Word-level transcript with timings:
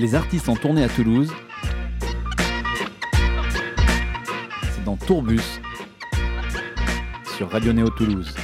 Les 0.00 0.14
artistes 0.14 0.48
en 0.48 0.56
tournée 0.56 0.82
à 0.82 0.88
Toulouse. 0.88 1.30
C'est 4.72 4.82
dans 4.82 4.96
Tourbus 4.96 5.60
sur 7.36 7.50
Radio 7.50 7.74
Néo 7.74 7.90
Toulouse. 7.90 8.34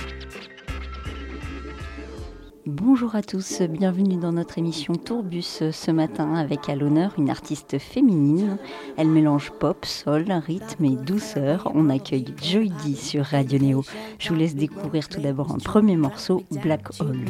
Bonjour 2.66 3.14
à 3.14 3.22
tous, 3.22 3.62
bienvenue 3.62 4.16
dans 4.16 4.32
notre 4.32 4.58
émission 4.58 4.96
Tourbus 4.96 5.62
ce 5.72 5.90
matin 5.90 6.34
avec 6.34 6.68
à 6.68 6.74
l'honneur 6.74 7.14
une 7.16 7.30
artiste 7.30 7.78
féminine. 7.78 8.58
Elle 8.98 9.08
mélange 9.08 9.50
pop, 9.58 9.86
soul, 9.86 10.26
rythme 10.30 10.84
et 10.84 10.96
douceur. 10.96 11.72
On 11.74 11.88
accueille 11.88 12.34
Joy 12.42 12.70
D 12.84 12.94
sur 12.94 13.24
Radio 13.24 13.58
Néo. 13.58 13.84
Je 14.18 14.28
vous 14.28 14.34
laisse 14.34 14.56
découvrir 14.56 15.08
tout 15.08 15.22
d'abord 15.22 15.52
un 15.52 15.58
premier 15.58 15.96
morceau, 15.96 16.44
Black 16.50 17.00
Hole. 17.00 17.24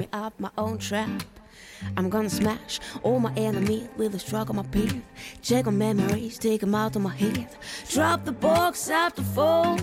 I'm 1.97 2.11
gonna 2.11 2.31
smash 2.31 2.81
all 3.03 3.21
my 3.21 3.33
enemies 3.37 3.89
with 3.97 4.15
a 4.15 4.19
stroke 4.19 4.49
of 4.51 4.57
my 4.57 4.63
pen. 4.65 5.03
Check 5.43 5.67
on 5.67 5.79
memories, 5.79 6.39
take 6.39 6.61
them 6.61 6.75
out 6.75 6.97
of 6.97 7.03
my 7.03 7.15
head. 7.15 7.49
Drop 7.91 8.25
the 8.25 8.33
box 8.33 8.91
after 8.91 9.23
fall. 9.23 9.79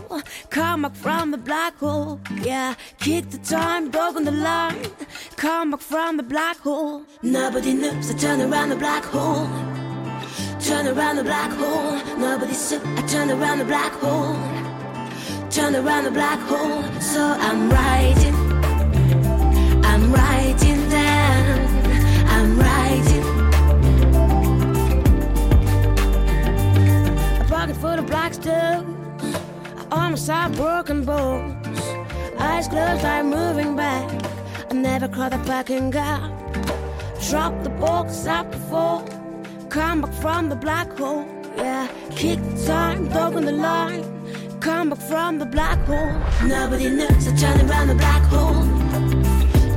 Come 0.50 0.84
back 0.84 0.96
from 0.96 1.32
the 1.32 1.38
black 1.38 1.78
hole. 1.78 2.20
Yeah, 2.42 2.76
kick 3.00 3.30
the 3.30 3.38
time, 3.40 3.92
dog 3.92 4.16
on 4.16 4.26
the 4.26 4.32
line. 4.32 4.86
Come 5.36 5.72
back 5.72 5.82
from 5.82 6.18
the 6.18 6.24
black 6.24 6.58
hole. 6.58 7.04
Nobody 7.22 7.74
knows 7.74 8.12
I 8.12 8.18
turn 8.18 8.42
around 8.42 8.70
the 8.70 8.76
black 8.76 9.04
hole. 9.04 9.48
Turn 10.60 10.88
around 10.88 11.18
the 11.18 11.23
black 11.23 11.52
hole. 11.52 11.98
Nobody 12.18 12.54
saw 12.54 12.78
I 12.98 13.02
turn 13.08 13.30
around 13.30 13.60
the 13.60 13.66
black 13.66 13.92
hole. 13.94 14.36
Turn 15.50 15.76
around 15.76 16.06
the 16.06 16.12
black 16.12 16.40
hole. 16.40 16.84
So 17.02 17.22
I'm 17.22 17.70
riding. 17.70 18.43
Full 27.84 28.00
of 28.00 28.08
black. 28.08 28.34
I 28.48 28.81
almost 29.92 30.30
all 30.30 30.50
broken 30.52 31.03
bones. 31.03 31.80
Eyes 32.39 32.67
closed, 32.70 33.03
I'm 33.03 33.30
moving 33.30 33.76
back. 33.76 34.08
I 34.72 34.73
never 34.73 35.09
caught 35.09 35.31
the 35.31 35.39
fucking 35.39 35.92
gap. 35.92 36.31
Drop 37.28 37.54
the 37.61 37.73
box 37.84 38.26
up 38.26 38.50
before. 38.52 39.04
Come 39.70 40.00
back 40.02 40.14
from 40.23 40.48
the 40.48 40.56
black 40.56 40.98
hole. 40.98 41.26
Yeah, 41.58 41.89
kick 42.11 42.39
the 42.50 42.66
time, 42.66 43.09
dog 43.09 43.34
the 43.34 43.52
line. 43.52 44.04
Come 44.61 44.92
back 44.92 45.02
from 45.09 45.39
the 45.39 45.45
black 45.45 45.80
hole. 45.89 46.16
Nobody 46.56 46.89
knows 46.89 47.28
I 47.28 47.36
turn 47.36 47.70
around 47.70 47.88
the 47.89 47.95
black 47.95 48.23
hole. 48.34 48.64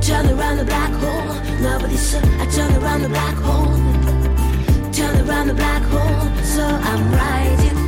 Turn 0.07 0.25
around 0.33 0.57
the 0.61 0.67
black 0.73 0.93
hole. 1.01 1.33
Nobody 1.67 1.97
saw 1.97 2.19
I 2.43 2.45
turn 2.55 2.71
around 2.81 3.01
the 3.01 3.09
black 3.09 3.37
hole. 3.47 3.75
Turn 4.97 5.15
around 5.27 5.47
the 5.47 5.57
black 5.63 5.83
hole. 5.91 6.43
So 6.55 6.63
I'm 6.89 7.11
riding. 7.11 7.86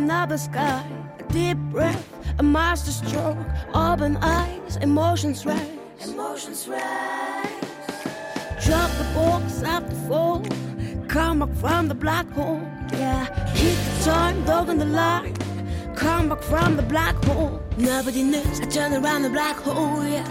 Jump, 0.00 0.08
falling 0.08 0.10
out 0.10 0.28
the 0.28 0.38
sky. 0.38 0.84
A 1.18 1.32
deep 1.32 1.58
breath, 1.70 2.08
a 2.38 2.42
master 2.42 2.90
stroke. 2.90 3.38
Open 3.74 4.16
eyes, 4.18 4.76
emotions 4.76 5.46
rise. 5.46 5.68
Emotions 6.04 6.68
rise. 6.68 7.48
Drop 8.64 8.90
the 8.98 9.04
box 9.14 9.62
up 9.62 9.88
the 9.88 9.94
fall. 10.08 10.42
Come 11.08 11.40
back 11.40 11.54
from 11.56 11.88
the 11.88 11.94
black 11.94 12.30
hole. 12.30 12.60
Yeah, 12.92 13.26
keep 13.54 13.76
the 13.76 14.04
time, 14.04 14.44
dog 14.44 14.68
on 14.68 14.78
the 14.78 14.86
light. 14.86 15.36
Come 15.96 16.28
back 16.28 16.42
from 16.42 16.76
the 16.76 16.82
black 16.82 17.16
hole. 17.24 17.60
Nobody 17.76 18.22
knows 18.22 18.60
I 18.60 18.66
turn 18.66 18.92
around 18.92 19.22
the 19.22 19.30
black 19.30 19.56
hole. 19.56 20.04
Yeah, 20.04 20.24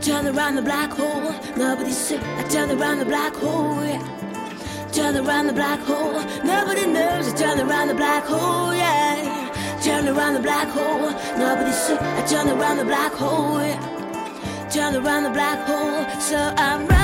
turn 0.00 0.26
around 0.26 0.56
the 0.56 0.62
black 0.62 0.90
hole. 0.90 1.32
Nobody 1.56 1.92
said 1.92 2.22
I 2.38 2.42
turn 2.48 2.70
around 2.70 2.98
the 2.98 3.06
black 3.06 3.34
hole. 3.34 3.82
Yeah, 3.84 4.25
turn 4.96 5.14
around 5.14 5.46
the 5.46 5.52
black 5.52 5.78
hole. 5.80 6.22
Nobody 6.42 6.86
knows 6.86 7.28
I 7.28 7.36
turn 7.36 7.60
around 7.60 7.88
the 7.88 7.94
black 7.94 8.24
hole. 8.24 8.74
Yeah, 8.74 9.78
turn 9.84 10.08
around 10.08 10.32
the 10.32 10.40
black 10.40 10.68
hole. 10.68 11.10
Nobody 11.36 11.70
said 11.72 11.98
I 12.00 12.26
turn 12.26 12.48
around 12.48 12.78
the 12.78 12.86
black 12.86 13.12
hole. 13.12 13.60
Yeah, 13.60 14.70
turn 14.72 14.96
around 14.96 15.24
the 15.24 15.30
black 15.30 15.58
hole. 15.68 16.02
So 16.18 16.38
I'm 16.56 16.95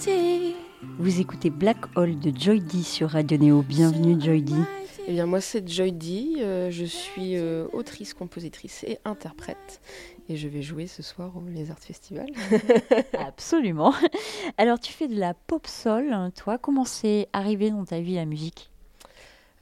Vous 0.00 1.20
écoutez 1.20 1.50
Black 1.50 1.78
Hole 1.96 2.20
de 2.20 2.32
Joy 2.36 2.60
D 2.60 2.84
sur 2.84 3.10
Radio 3.10 3.36
Néo. 3.36 3.62
Bienvenue 3.62 4.20
Joy 4.20 4.42
D. 4.42 4.52
Eh 5.08 5.12
bien, 5.12 5.26
moi, 5.26 5.40
c'est 5.40 5.68
Joy 5.68 5.90
D. 5.90 6.36
euh, 6.38 6.70
je 6.70 6.84
suis 6.84 7.36
euh, 7.36 7.66
autrice, 7.72 8.14
compositrice 8.14 8.84
et 8.84 9.00
interprète. 9.04 9.80
Et 10.28 10.36
je 10.36 10.46
vais 10.46 10.62
jouer 10.62 10.86
ce 10.86 11.02
soir 11.02 11.32
au 11.36 11.42
Les 11.48 11.72
Arts 11.72 11.80
Festival. 11.80 12.26
Absolument. 13.18 13.92
Alors 14.56 14.78
tu 14.78 14.92
fais 14.92 15.08
de 15.08 15.18
la 15.18 15.34
pop 15.34 15.66
soul, 15.66 16.12
hein, 16.12 16.30
toi. 16.30 16.58
Comment 16.58 16.84
c'est 16.84 17.26
arrivé 17.32 17.70
dans 17.70 17.84
ta 17.84 17.98
vie 17.98 18.14
la 18.14 18.24
musique? 18.24 18.70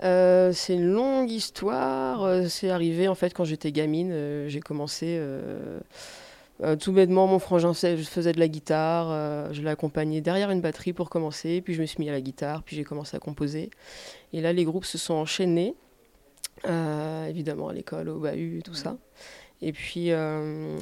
Euh, 0.02 0.52
c'est 0.52 0.74
une 0.74 0.92
longue 0.92 1.30
histoire. 1.30 2.46
C'est 2.50 2.68
arrivé, 2.68 3.08
en 3.08 3.14
fait, 3.14 3.32
quand 3.32 3.44
j'étais 3.44 3.72
gamine. 3.72 4.48
J'ai 4.48 4.60
commencé... 4.60 5.18
euh, 6.62 6.76
tout 6.76 6.92
bêtement, 6.92 7.26
mon 7.26 7.38
frangin 7.38 7.74
faisais 7.74 8.32
de 8.32 8.38
la 8.38 8.48
guitare, 8.48 9.08
euh, 9.10 9.52
je 9.52 9.60
l'ai 9.60 9.68
accompagné 9.68 10.20
derrière 10.20 10.50
une 10.50 10.62
batterie 10.62 10.94
pour 10.94 11.10
commencer, 11.10 11.60
puis 11.60 11.74
je 11.74 11.80
me 11.82 11.86
suis 11.86 12.00
mis 12.00 12.08
à 12.08 12.12
la 12.12 12.20
guitare, 12.20 12.62
puis 12.62 12.76
j'ai 12.76 12.84
commencé 12.84 13.16
à 13.16 13.20
composer. 13.20 13.70
Et 14.32 14.40
là, 14.40 14.52
les 14.52 14.64
groupes 14.64 14.86
se 14.86 14.96
sont 14.96 15.14
enchaînés, 15.14 15.74
euh, 16.66 17.26
évidemment 17.26 17.68
à 17.68 17.74
l'école, 17.74 18.08
au 18.08 18.18
bahut, 18.18 18.62
tout 18.64 18.74
ça. 18.74 18.96
Et 19.60 19.72
puis, 19.72 20.10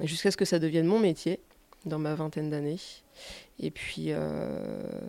jusqu'à 0.03 0.31
ce 0.31 0.37
que 0.37 0.45
ça 0.45 0.59
devienne 0.59 0.87
mon 0.87 0.99
métier, 0.99 1.41
dans 1.87 1.99
ma 1.99 2.15
vingtaine 2.15 2.51
d'années. 2.51 2.79
Et 3.61 3.71
puis, 3.71 4.07
euh, 4.09 5.01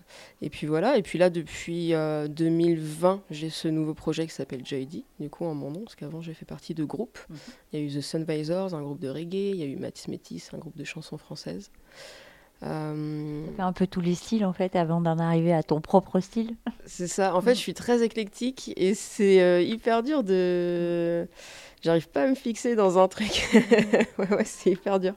et 0.42 0.50
puis 0.50 0.68
voilà. 0.68 0.98
Et 0.98 1.02
puis 1.02 1.18
là, 1.18 1.30
depuis 1.30 1.94
euh, 1.94 2.28
2020, 2.28 3.22
j'ai 3.32 3.50
ce 3.50 3.68
nouveau 3.68 3.94
projet 3.94 4.28
qui 4.28 4.34
s'appelle 4.34 4.66
JD, 4.66 5.04
du 5.20 5.30
coup 5.30 5.46
en 5.46 5.56
mon 5.56 5.72
nom, 5.72 5.82
parce 5.82 5.96
qu'avant 5.96 6.22
j'ai 6.22 6.34
fait 6.34 6.46
partie 6.46 6.74
de 6.74 6.84
groupes. 6.84 7.20
Mhm. 7.30 7.38
Il 7.74 7.80
y 7.80 7.84
a 7.84 7.86
eu 7.86 7.98
The 7.98 8.02
Sunvisors, 8.02 8.76
un 8.76 8.82
groupe 8.82 9.00
de 9.00 9.10
reggae. 9.10 9.52
Il 9.52 9.58
y 9.58 9.64
a 9.64 9.66
eu 9.66 9.78
Matis 9.78 10.10
Métis, 10.10 10.54
un 10.54 10.58
groupe 10.58 10.78
de 10.78 10.84
chansons 10.84 11.18
françaises. 11.18 11.72
Euh, 12.64 13.46
Tu 13.48 13.54
fais 13.54 13.62
un 13.62 13.74
peu 13.74 13.86
tous 13.86 14.02
les 14.02 14.16
styles 14.16 14.46
en 14.46 14.54
fait 14.54 14.76
avant 14.76 15.02
d'en 15.02 15.20
arriver 15.20 15.54
à 15.54 15.62
ton 15.62 15.82
propre 15.82 16.20
style. 16.20 16.56
c'est 16.86 17.08
ça. 17.08 17.36
En 17.36 17.42
fait, 17.42 17.54
je 17.54 17.60
suis 17.60 17.74
très 17.74 18.04
éclectique 18.04 18.72
et 18.78 18.94
c'est 18.94 19.42
euh, 19.42 19.62
hyper 19.62 20.04
dur 20.04 20.24
de. 20.24 21.28
J'arrive 21.86 22.10
pas 22.10 22.24
à 22.24 22.28
me 22.28 22.36
fixer 22.36 22.76
dans 22.76 22.98
un 22.98 23.08
truc. 23.08 23.50
ouais, 23.54 24.30
ouais, 24.30 24.44
c'est 24.44 24.72
hyper 24.72 25.00
dur. 25.00 25.14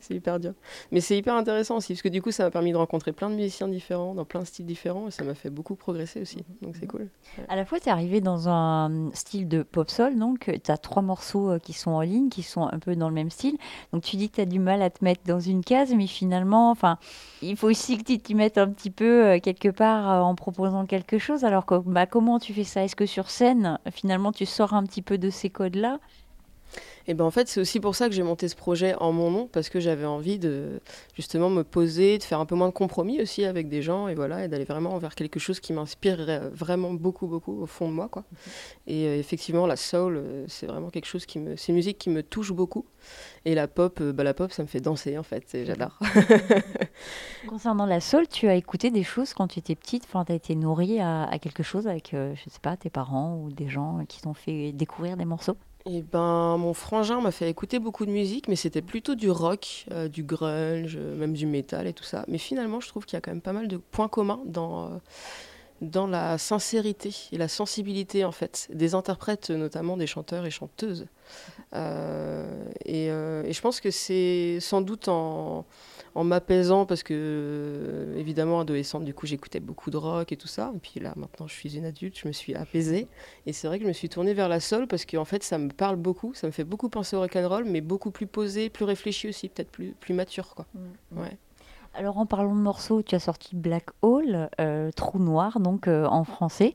C'est 0.00 0.14
hyper 0.14 0.40
dur. 0.40 0.54
Mais 0.90 1.00
c'est 1.00 1.16
hyper 1.16 1.34
intéressant 1.34 1.76
aussi, 1.76 1.92
parce 1.92 2.02
que 2.02 2.08
du 2.08 2.22
coup, 2.22 2.30
ça 2.30 2.44
m'a 2.44 2.50
permis 2.50 2.72
de 2.72 2.76
rencontrer 2.76 3.12
plein 3.12 3.28
de 3.28 3.34
musiciens 3.34 3.68
différents, 3.68 4.14
dans 4.14 4.24
plein 4.24 4.40
de 4.40 4.46
styles 4.46 4.66
différents, 4.66 5.08
et 5.08 5.10
ça 5.10 5.24
m'a 5.24 5.34
fait 5.34 5.50
beaucoup 5.50 5.74
progresser 5.74 6.20
aussi. 6.22 6.38
Donc 6.62 6.74
c'est 6.80 6.86
cool. 6.86 7.08
À 7.48 7.56
la 7.56 7.64
fois, 7.64 7.78
tu 7.78 7.88
es 7.88 7.92
arrivé 7.92 8.20
dans 8.20 8.48
un 8.48 9.10
style 9.12 9.46
de 9.46 9.62
pop 9.62 9.90
soul, 9.90 10.18
donc 10.18 10.50
tu 10.64 10.70
as 10.70 10.78
trois 10.78 11.02
morceaux 11.02 11.50
euh, 11.50 11.58
qui 11.58 11.74
sont 11.74 11.90
en 11.90 12.00
ligne, 12.00 12.30
qui 12.30 12.42
sont 12.42 12.66
un 12.66 12.78
peu 12.78 12.96
dans 12.96 13.08
le 13.08 13.14
même 13.14 13.30
style. 13.30 13.56
Donc 13.92 14.02
tu 14.02 14.16
dis 14.16 14.30
que 14.30 14.36
tu 14.36 14.40
as 14.40 14.46
du 14.46 14.58
mal 14.58 14.82
à 14.82 14.90
te 14.90 15.04
mettre 15.04 15.22
dans 15.26 15.40
une 15.40 15.62
case, 15.62 15.92
mais 15.94 16.06
finalement, 16.06 16.70
enfin, 16.70 16.98
il 17.42 17.56
faut 17.56 17.68
aussi 17.68 17.98
que 17.98 18.04
tu 18.04 18.18
t'y 18.18 18.34
mettes 18.34 18.58
un 18.58 18.68
petit 18.68 18.90
peu 18.90 19.26
euh, 19.26 19.40
quelque 19.40 19.68
part 19.68 20.10
euh, 20.10 20.20
en 20.20 20.34
proposant 20.34 20.86
quelque 20.86 21.18
chose. 21.18 21.44
Alors 21.44 21.66
bah, 21.84 22.06
comment 22.06 22.38
tu 22.38 22.54
fais 22.54 22.64
ça? 22.64 22.84
Est-ce 22.84 22.96
que 22.96 23.06
sur 23.06 23.30
scène, 23.30 23.78
finalement, 23.92 24.32
tu 24.32 24.46
sors 24.46 24.72
un 24.72 24.84
petit 24.84 25.02
peu 25.02 25.18
de 25.18 25.30
ces 25.30 25.50
codes-là? 25.50 25.98
Et 27.06 27.14
ben 27.14 27.24
en 27.24 27.30
fait, 27.30 27.48
c'est 27.48 27.60
aussi 27.60 27.80
pour 27.80 27.94
ça 27.94 28.08
que 28.08 28.14
j'ai 28.14 28.22
monté 28.22 28.48
ce 28.48 28.56
projet 28.56 28.94
en 28.96 29.12
mon 29.12 29.30
nom, 29.30 29.48
parce 29.50 29.68
que 29.68 29.80
j'avais 29.80 30.06
envie 30.06 30.38
de 30.38 30.80
justement 31.14 31.50
me 31.50 31.62
poser, 31.62 32.18
de 32.18 32.22
faire 32.22 32.40
un 32.40 32.46
peu 32.46 32.54
moins 32.54 32.68
de 32.68 32.72
compromis 32.72 33.20
aussi 33.22 33.44
avec 33.44 33.68
des 33.68 33.82
gens, 33.82 34.08
et 34.08 34.14
voilà, 34.14 34.44
et 34.44 34.48
d'aller 34.48 34.64
vraiment 34.64 34.96
vers 34.98 35.14
quelque 35.14 35.38
chose 35.38 35.60
qui 35.60 35.72
m'inspire 35.72 36.50
vraiment 36.52 36.92
beaucoup, 36.92 37.26
beaucoup 37.26 37.62
au 37.62 37.66
fond 37.66 37.88
de 37.88 37.94
moi, 37.94 38.08
quoi. 38.08 38.24
Et 38.86 39.06
euh, 39.06 39.18
effectivement, 39.18 39.66
la 39.66 39.76
soul, 39.76 40.16
euh, 40.16 40.44
c'est 40.48 40.66
vraiment 40.66 40.90
quelque 40.90 41.06
chose 41.06 41.26
qui 41.26 41.38
me, 41.38 41.56
c'est 41.56 41.68
une 41.68 41.76
musique 41.76 41.98
qui 41.98 42.10
me 42.10 42.22
touche 42.22 42.52
beaucoup. 42.52 42.86
Et 43.44 43.54
la 43.54 43.68
pop, 43.68 43.98
euh, 44.00 44.12
bah, 44.12 44.24
la 44.24 44.34
pop, 44.34 44.52
ça 44.52 44.62
me 44.62 44.68
fait 44.68 44.80
danser 44.80 45.18
en 45.18 45.22
fait, 45.22 45.56
j'adore. 45.64 45.98
Concernant 47.48 47.86
la 47.86 48.00
soul, 48.00 48.28
tu 48.28 48.48
as 48.48 48.54
écouté 48.54 48.90
des 48.90 49.02
choses 49.02 49.34
quand 49.34 49.48
tu 49.48 49.58
étais 49.58 49.74
petite, 49.74 50.04
enfin, 50.04 50.24
tu 50.24 50.32
as 50.32 50.34
été 50.34 50.54
nourrie 50.54 51.00
à, 51.00 51.38
quelque 51.40 51.62
chose 51.62 51.86
avec, 51.86 52.10
je 52.12 52.50
sais 52.50 52.60
pas, 52.60 52.76
tes 52.76 52.90
parents 52.90 53.36
ou 53.36 53.52
des 53.52 53.68
gens 53.68 54.04
qui 54.08 54.20
t'ont 54.20 54.34
fait 54.34 54.72
découvrir 54.72 55.16
des 55.16 55.24
morceaux? 55.24 55.56
Eh 55.88 56.02
ben, 56.02 56.56
mon 56.56 56.74
frangin 56.74 57.20
m'a 57.20 57.30
fait 57.30 57.48
écouter 57.48 57.78
beaucoup 57.78 58.06
de 58.06 58.10
musique, 58.10 58.48
mais 58.48 58.56
c'était 58.56 58.82
plutôt 58.82 59.14
du 59.14 59.30
rock, 59.30 59.86
euh, 59.92 60.08
du 60.08 60.24
grunge, 60.24 60.96
même 60.96 61.32
du 61.32 61.46
métal 61.46 61.86
et 61.86 61.92
tout 61.92 62.02
ça. 62.02 62.24
Mais 62.26 62.38
finalement, 62.38 62.80
je 62.80 62.88
trouve 62.88 63.06
qu'il 63.06 63.14
y 63.14 63.18
a 63.18 63.20
quand 63.20 63.30
même 63.30 63.40
pas 63.40 63.52
mal 63.52 63.68
de 63.68 63.76
points 63.76 64.08
communs 64.08 64.40
dans, 64.46 64.86
euh, 64.86 64.88
dans 65.82 66.08
la 66.08 66.38
sincérité 66.38 67.14
et 67.30 67.38
la 67.38 67.46
sensibilité, 67.46 68.24
en 68.24 68.32
fait, 68.32 68.68
des 68.72 68.94
interprètes, 68.96 69.50
notamment 69.50 69.96
des 69.96 70.08
chanteurs 70.08 70.44
et 70.44 70.50
chanteuses. 70.50 71.06
Euh, 71.74 72.64
et, 72.84 73.06
et, 73.06 73.52
je 73.52 73.60
pense 73.60 73.80
que 73.80 73.92
c'est 73.92 74.58
sans 74.60 74.80
doute 74.80 75.06
en 75.06 75.66
en 76.16 76.24
m'apaisant 76.24 76.86
parce 76.86 77.02
que 77.02 77.12
euh, 77.14 78.16
évidemment 78.18 78.60
adolescente 78.60 79.04
du 79.04 79.12
coup 79.12 79.26
j'écoutais 79.26 79.60
beaucoup 79.60 79.90
de 79.90 79.98
rock 79.98 80.32
et 80.32 80.36
tout 80.38 80.48
ça. 80.48 80.72
Et 80.74 80.78
puis 80.78 80.98
là 80.98 81.12
maintenant 81.14 81.46
je 81.46 81.52
suis 81.52 81.76
une 81.76 81.84
adulte 81.84 82.18
je 82.18 82.26
me 82.26 82.32
suis 82.32 82.54
apaisée. 82.54 83.06
Et 83.44 83.52
c'est 83.52 83.68
vrai 83.68 83.78
que 83.78 83.84
je 83.84 83.88
me 83.88 83.92
suis 83.92 84.08
tournée 84.08 84.32
vers 84.32 84.48
la 84.48 84.58
soul 84.58 84.86
parce 84.86 85.04
qu'en 85.04 85.26
fait 85.26 85.42
ça 85.42 85.58
me 85.58 85.68
parle 85.68 85.96
beaucoup. 85.96 86.32
Ça 86.32 86.46
me 86.46 86.52
fait 86.52 86.64
beaucoup 86.64 86.88
penser 86.88 87.16
au 87.16 87.20
rock 87.20 87.36
and 87.36 87.46
roll 87.46 87.64
mais 87.66 87.82
beaucoup 87.82 88.10
plus 88.10 88.26
posé 88.26 88.70
plus 88.70 88.86
réfléchi 88.86 89.28
aussi 89.28 89.50
peut-être 89.50 89.70
plus 89.70 89.94
plus 90.00 90.14
mature 90.14 90.54
quoi. 90.54 90.66
Mmh, 90.74 90.78
mmh. 91.12 91.20
ouais. 91.20 91.36
Alors 91.92 92.16
en 92.16 92.24
parlant 92.24 92.54
de 92.54 92.60
morceaux, 92.60 93.02
tu 93.02 93.14
as 93.14 93.20
sorti 93.20 93.54
Black 93.54 93.86
Hole, 94.02 94.50
euh, 94.60 94.90
Trou 94.92 95.18
Noir, 95.18 95.60
donc 95.60 95.86
euh, 95.86 96.06
en 96.06 96.24
français. 96.24 96.74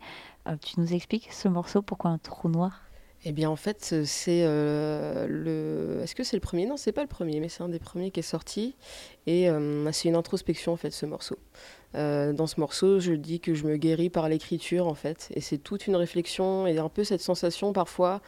tu 0.61 0.79
nous 0.79 0.93
expliques 0.93 1.31
ce 1.31 1.47
morceau, 1.47 1.81
pourquoi 1.81 2.11
un 2.11 2.17
trou 2.17 2.49
noir? 2.49 2.81
Eh 3.23 3.31
bien, 3.33 3.50
en 3.50 3.56
fait, 3.56 4.03
c'est 4.06 4.44
euh, 4.45 5.27
le. 5.27 6.01
Est-ce 6.03 6.15
que 6.15 6.23
c'est 6.23 6.35
le 6.35 6.41
premier? 6.41 6.65
Non, 6.65 6.75
c'est 6.75 6.91
pas 6.91 7.03
le 7.03 7.07
premier, 7.07 7.39
mais 7.39 7.50
c'est 7.50 7.62
un 7.62 7.69
des 7.69 7.79
premiers 7.79 8.09
qui 8.09 8.19
est 8.19 8.23
sorti. 8.23 8.75
Et 9.27 9.47
euh, 9.50 9.91
c'est 9.91 10.09
une 10.09 10.15
introspection, 10.15 10.73
en 10.73 10.77
fait, 10.77 10.91
ce 10.91 11.06
morceau. 11.06 11.38
Euh, 11.95 12.31
dans 12.33 12.47
ce 12.47 12.59
morceau, 12.59 12.99
je 12.99 13.13
dis 13.13 13.39
que 13.39 13.53
je 13.53 13.65
me 13.65 13.77
guéris 13.77 14.09
par 14.09 14.29
l'écriture, 14.29 14.88
en 14.88 14.93
fait. 14.93 15.29
Et 15.35 15.41
c'est 15.41 15.57
toute 15.57 15.88
une 15.88 15.95
réflexion 15.95 16.67
et 16.67 16.77
un 16.77 16.89
peu 16.89 17.03
cette 17.03 17.21
sensation, 17.21 17.73
parfois, 17.73 18.21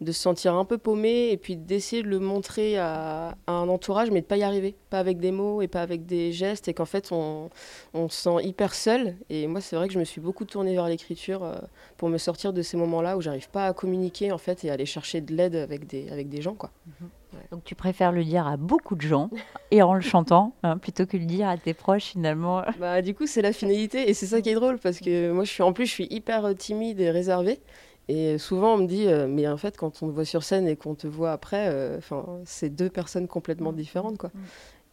de 0.00 0.12
se 0.12 0.20
sentir 0.20 0.54
un 0.54 0.64
peu 0.66 0.76
paumé 0.76 1.30
et 1.30 1.38
puis 1.38 1.56
d'essayer 1.56 2.02
de 2.02 2.08
le 2.08 2.18
montrer 2.18 2.76
à, 2.76 3.34
un 3.46 3.68
entourage, 3.68 4.10
mais 4.10 4.20
de 4.20 4.26
pas 4.26 4.36
y 4.36 4.42
arriver, 4.42 4.74
pas 4.90 4.98
avec 4.98 5.18
des 5.18 5.32
mots 5.32 5.62
et 5.62 5.68
pas 5.68 5.80
avec 5.80 6.04
des 6.04 6.32
gestes, 6.32 6.68
et 6.68 6.74
qu'en 6.74 6.84
fait 6.84 7.12
on, 7.12 7.48
on, 7.94 8.08
se 8.10 8.20
sent 8.20 8.44
hyper 8.44 8.74
seul. 8.74 9.16
Et 9.30 9.46
moi, 9.46 9.62
c'est 9.62 9.74
vrai 9.76 9.88
que 9.88 9.94
je 9.94 9.98
me 9.98 10.04
suis 10.04 10.20
beaucoup 10.20 10.44
tournée 10.44 10.74
vers 10.74 10.88
l'écriture 10.88 11.42
euh, 11.44 11.56
pour 11.96 12.10
me 12.10 12.18
sortir 12.18 12.52
de 12.52 12.60
ces 12.60 12.76
moments-là 12.76 13.16
où 13.16 13.22
j'arrive 13.22 13.48
pas 13.48 13.66
à 13.66 13.72
communiquer 13.72 14.32
en 14.32 14.38
fait 14.38 14.64
et 14.64 14.70
aller 14.70 14.86
chercher 14.86 15.22
de 15.22 15.34
l'aide 15.34 15.56
avec 15.56 15.86
des, 15.86 16.10
avec 16.10 16.28
des 16.28 16.42
gens, 16.42 16.54
quoi. 16.54 16.70
Mhm. 17.00 17.08
Donc 17.50 17.64
tu 17.64 17.74
préfères 17.74 18.12
le 18.12 18.24
dire 18.24 18.46
à 18.46 18.56
beaucoup 18.56 18.94
de 18.94 19.02
gens 19.02 19.30
et 19.70 19.82
en 19.82 19.94
le 19.94 20.00
chantant 20.00 20.54
hein, 20.62 20.78
plutôt 20.78 21.06
que 21.06 21.16
le 21.16 21.24
dire 21.24 21.48
à 21.48 21.56
tes 21.56 21.74
proches 21.74 22.04
finalement. 22.04 22.62
Bah 22.78 23.02
du 23.02 23.14
coup 23.14 23.26
c'est 23.26 23.42
la 23.42 23.52
finalité 23.52 24.08
et 24.08 24.14
c'est 24.14 24.26
ça 24.26 24.40
qui 24.40 24.50
est 24.50 24.54
drôle 24.54 24.78
parce 24.78 25.00
que 25.00 25.32
moi 25.32 25.44
je 25.44 25.50
suis 25.50 25.62
en 25.62 25.72
plus 25.72 25.86
je 25.86 25.92
suis 25.92 26.06
hyper 26.10 26.54
timide 26.56 27.00
et 27.00 27.10
réservée 27.10 27.60
et 28.08 28.38
souvent, 28.38 28.74
on 28.74 28.78
me 28.78 28.86
dit, 28.86 29.08
euh, 29.08 29.26
mais 29.28 29.48
en 29.48 29.56
fait, 29.56 29.76
quand 29.76 30.02
on 30.02 30.08
te 30.08 30.12
voit 30.12 30.24
sur 30.24 30.44
scène 30.44 30.68
et 30.68 30.76
qu'on 30.76 30.94
te 30.94 31.06
voit 31.06 31.32
après, 31.32 31.68
euh, 31.68 31.98
enfin, 31.98 32.24
c'est 32.44 32.70
deux 32.70 32.88
personnes 32.88 33.26
complètement 33.26 33.72
différentes, 33.72 34.16
quoi. 34.16 34.30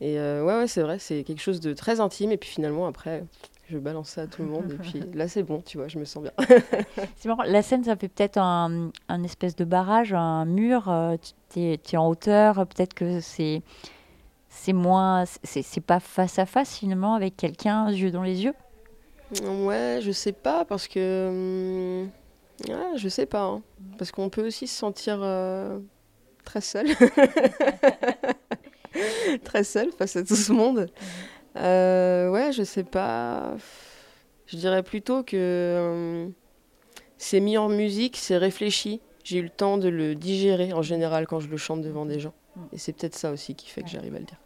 Et 0.01 0.19
euh, 0.19 0.43
ouais, 0.43 0.57
ouais 0.57 0.67
c'est 0.67 0.81
vrai, 0.81 0.97
c'est 0.97 1.23
quelque 1.23 1.41
chose 1.41 1.59
de 1.59 1.73
très 1.73 1.99
intime. 1.99 2.31
Et 2.31 2.37
puis 2.37 2.49
finalement, 2.49 2.87
après, 2.87 3.23
je 3.69 3.77
balance 3.77 4.09
ça 4.09 4.23
à 4.23 4.27
tout 4.27 4.41
le 4.41 4.49
monde. 4.49 4.71
et 4.71 4.77
puis 4.77 5.03
là, 5.13 5.27
c'est 5.27 5.43
bon, 5.43 5.61
tu 5.63 5.77
vois, 5.77 5.87
je 5.87 5.99
me 5.99 6.05
sens 6.05 6.23
bien. 6.23 6.31
c'est 7.15 7.29
marrant, 7.29 7.43
la 7.43 7.61
scène, 7.61 7.83
ça 7.83 7.95
fait 7.95 8.09
peut-être 8.09 8.37
un, 8.37 8.89
un, 9.07 9.23
espèce 9.23 9.55
de 9.55 9.63
barrage, 9.63 10.13
un 10.13 10.45
mur. 10.45 10.91
Tu 11.53 11.61
es, 11.61 11.97
en 11.97 12.07
hauteur, 12.07 12.55
peut-être 12.67 12.93
que 12.93 13.19
c'est. 13.19 13.61
C'est 14.49 14.73
moins. 14.73 15.25
C'est 15.43 15.81
pas 15.81 15.99
face 15.99 16.37
à 16.37 16.45
face 16.45 16.77
finalement 16.77 17.15
avec 17.15 17.35
quelqu'un, 17.35 17.89
yeux 17.89 18.11
dans 18.11 18.23
les 18.23 18.43
yeux? 18.43 18.53
Ouais, 19.43 19.99
je 20.01 20.11
sais 20.11 20.31
pas, 20.31 20.65
parce 20.65 20.87
que. 20.87 22.03
Hum, 22.03 22.09
ah, 22.69 22.93
je 22.95 23.09
sais 23.09 23.25
pas, 23.25 23.43
hein. 23.43 23.61
parce 23.97 24.11
qu'on 24.11 24.29
peut 24.29 24.45
aussi 24.45 24.67
se 24.67 24.77
sentir 24.77 25.19
euh, 25.21 25.79
très 26.45 26.61
seul. 26.61 26.87
très 29.43 29.63
seul 29.63 29.91
face 29.91 30.15
à 30.15 30.23
tout 30.23 30.35
ce 30.35 30.51
monde. 30.51 30.87
Euh, 31.57 32.29
ouais, 32.29 32.51
je 32.51 32.63
sais 32.63 32.83
pas. 32.83 33.55
Je 34.45 34.57
dirais 34.57 34.83
plutôt 34.83 35.23
que 35.23 35.35
euh, 35.35 36.27
c'est 37.17 37.39
mis 37.39 37.57
en 37.57 37.69
musique, 37.69 38.17
c'est 38.17 38.37
réfléchi. 38.37 39.01
J'ai 39.23 39.39
eu 39.39 39.43
le 39.43 39.49
temps 39.49 39.77
de 39.77 39.89
le 39.89 40.15
digérer 40.15 40.73
en 40.73 40.81
général 40.81 41.27
quand 41.27 41.39
je 41.39 41.47
le 41.47 41.57
chante 41.57 41.81
devant 41.81 42.05
des 42.05 42.19
gens. 42.19 42.33
Et 42.71 42.77
c'est 42.77 42.93
peut-être 42.93 43.15
ça 43.15 43.31
aussi 43.31 43.55
qui 43.55 43.69
fait 43.69 43.81
que 43.81 43.89
j'arrive 43.89 44.15
à 44.15 44.19
le 44.19 44.25
dire. 44.25 44.37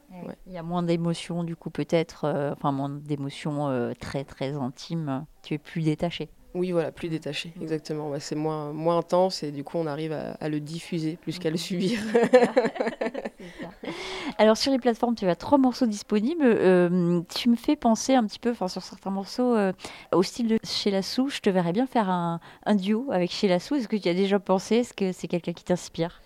Il 0.46 0.54
y 0.54 0.58
a 0.58 0.64
moins 0.64 0.82
d'émotions, 0.84 1.44
du 1.44 1.56
coup, 1.56 1.70
peut-être, 1.70 2.26
enfin, 2.56 2.72
moins 2.72 2.90
d'émotions 2.90 3.94
très, 4.00 4.24
très 4.24 4.54
intimes. 4.54 5.26
Tu 5.44 5.56
es 5.56 5.58
plus 5.58 5.82
détaché. 5.82 6.30
Oui, 6.58 6.72
voilà, 6.72 6.92
plus 6.92 7.08
détaché, 7.08 7.54
exactement. 7.62 8.12
c'est 8.20 8.36
moins, 8.36 8.74
moins 8.74 8.98
intense 8.98 9.44
et 9.44 9.52
du 9.52 9.64
coup, 9.64 9.78
on 9.78 9.86
arrive 9.86 10.12
à, 10.12 10.50
le 10.50 10.60
diffuser 10.60 11.18
plus 11.22 11.38
qu'à 11.38 11.52
le 11.52 11.58
subir. 11.58 12.00
Alors, 14.40 14.58
sur 14.58 14.72
les 14.72 14.80
plateformes, 14.80 15.14
tu 15.14 15.28
as 15.28 15.36
trois 15.36 15.60
morceaux 15.60 15.86
disponibles. 15.86 16.44
Euh, 16.44 17.22
tu 17.36 17.50
me 17.50 17.56
fais 17.56 17.76
penser 17.76 18.16
un 18.16 18.26
petit 18.26 18.40
peu, 18.40 18.50
enfin, 18.52 18.68
sur 18.68 18.82
certains 18.82 19.12
morceaux, 19.12 19.56
euh, 19.56 19.72
au 20.12 20.24
style 20.24 20.48
de 20.48 20.58
Chez 20.64 20.90
la 20.90 21.04
Sou. 21.04 21.30
Je 21.30 21.40
te 21.40 21.50
verrais 21.52 21.74
bien 21.74 21.86
faire 21.86 22.10
un, 22.10 22.40
duo 22.76 23.08
avec 23.12 23.32
Chez 23.32 23.48
la 23.48 23.60
Sou. 23.60 23.76
Est-ce 23.76 23.88
que 23.88 23.96
tu 23.96 24.10
as 24.10 24.16
déjà 24.16 24.40
pensé? 24.40 24.78
Est-ce 24.78 24.96
que 24.96 25.12
c'est 25.12 25.28
quelqu'un 25.28 25.54
qui 25.54 25.64
t'inspire? 25.64 26.22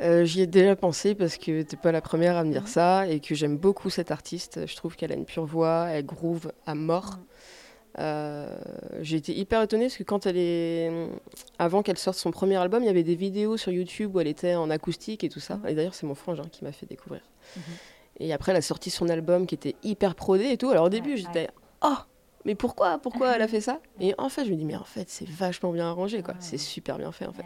Euh, 0.00 0.24
J'y 0.24 0.40
ai 0.40 0.46
déjà 0.46 0.74
pensé 0.76 1.14
parce 1.14 1.36
que 1.36 1.62
tu 1.62 1.76
n'es 1.76 1.82
pas 1.82 1.92
la 1.92 2.00
première 2.00 2.36
à 2.36 2.44
me 2.44 2.50
dire 2.50 2.68
ça 2.68 3.06
et 3.06 3.20
que 3.20 3.34
j'aime 3.34 3.58
beaucoup 3.58 3.90
cette 3.90 4.10
artiste. 4.10 4.66
Je 4.66 4.76
trouve 4.76 4.96
qu'elle 4.96 5.12
a 5.12 5.14
une 5.14 5.26
pure 5.26 5.44
voix, 5.44 5.88
elle 5.90 6.06
groove 6.06 6.52
à 6.66 6.74
mort. 6.74 7.18
Mhm. 7.96 8.04
Euh, 8.04 8.56
j'ai 9.00 9.16
été 9.16 9.36
hyper 9.36 9.62
étonnée 9.62 9.86
parce 9.86 9.96
que 9.96 10.02
quand 10.02 10.26
elle 10.26 10.36
est. 10.36 10.90
Avant 11.58 11.82
qu'elle 11.82 11.98
sorte 11.98 12.18
son 12.18 12.30
premier 12.30 12.56
album, 12.56 12.82
il 12.82 12.86
y 12.86 12.90
avait 12.90 13.02
des 13.02 13.14
vidéos 13.14 13.56
sur 13.56 13.72
YouTube 13.72 14.14
où 14.14 14.20
elle 14.20 14.26
était 14.26 14.54
en 14.54 14.70
acoustique 14.70 15.24
et 15.24 15.28
tout 15.28 15.40
ça. 15.40 15.60
Et 15.68 15.74
d'ailleurs, 15.74 15.94
c'est 15.94 16.06
mon 16.06 16.14
frangin 16.14 16.44
qui 16.50 16.64
m'a 16.64 16.72
fait 16.72 16.86
découvrir. 16.86 17.22
Mhm. 17.56 17.62
Et 18.20 18.32
après, 18.32 18.52
elle 18.52 18.58
a 18.58 18.62
sorti 18.62 18.90
son 18.90 19.08
album 19.08 19.46
qui 19.46 19.54
était 19.54 19.76
hyper 19.82 20.14
prodé 20.14 20.50
et 20.50 20.56
tout. 20.56 20.70
Alors 20.70 20.86
au 20.86 20.90
début, 20.90 21.16
j'étais. 21.16 21.48
Oh 21.82 21.96
mais 22.44 22.54
pourquoi 22.54 22.98
Pourquoi 22.98 23.34
elle 23.34 23.42
a 23.42 23.48
fait 23.48 23.60
ça? 23.60 23.80
Et 24.00 24.14
en 24.18 24.28
fait, 24.28 24.44
je 24.44 24.50
me 24.50 24.56
dis, 24.56 24.64
mais 24.64 24.76
en 24.76 24.84
fait, 24.84 25.08
c'est 25.08 25.28
vachement 25.28 25.72
bien 25.72 25.88
arrangé, 25.88 26.22
quoi. 26.22 26.34
C'est 26.40 26.58
super 26.58 26.98
bien 26.98 27.12
fait, 27.12 27.26
en 27.26 27.32
fait. 27.32 27.44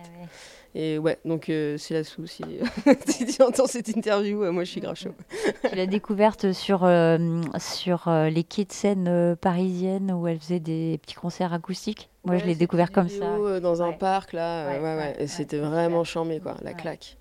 Et 0.75 0.99
ouais, 0.99 1.19
donc 1.25 1.49
euh, 1.49 1.79
c'est 1.79 1.95
la 1.95 2.05
sous. 2.05 2.27
Si, 2.27 2.45
si, 3.07 3.27
tu 3.27 3.43
entends 3.43 3.67
cette 3.67 3.89
interview, 3.89 4.45
euh, 4.45 4.53
moi 4.53 4.65
je 4.65 4.71
suis 4.71 4.81
grave 4.81 4.97
chaud. 4.97 5.15
tu 5.69 5.75
l'as 5.75 5.87
découverte 5.87 6.53
sur, 6.53 6.85
euh, 6.85 7.41
sur 7.59 8.11
les 8.11 8.45
quais 8.45 8.65
de 8.65 8.73
scène 8.73 9.37
parisiennes 9.41 10.13
où 10.13 10.27
elle 10.27 10.39
faisait 10.39 10.61
des 10.61 10.99
petits 10.99 11.15
concerts 11.15 11.55
acoustiques? 11.55 12.11
Moi 12.25 12.37
je 12.37 12.45
l'ai 12.45 12.55
découvert 12.55 12.93
comme 12.93 13.09
ça. 13.09 13.61
Dans 13.61 13.83
un 13.83 13.93
parc 13.93 14.35
là, 14.35 14.69
ouais, 14.69 14.81
ouais, 14.81 15.17
Et 15.19 15.27
c'était 15.27 15.59
vraiment 15.59 16.05
chambé, 16.05 16.41
quoi, 16.41 16.57
la 16.63 16.75
claque. 16.75 17.17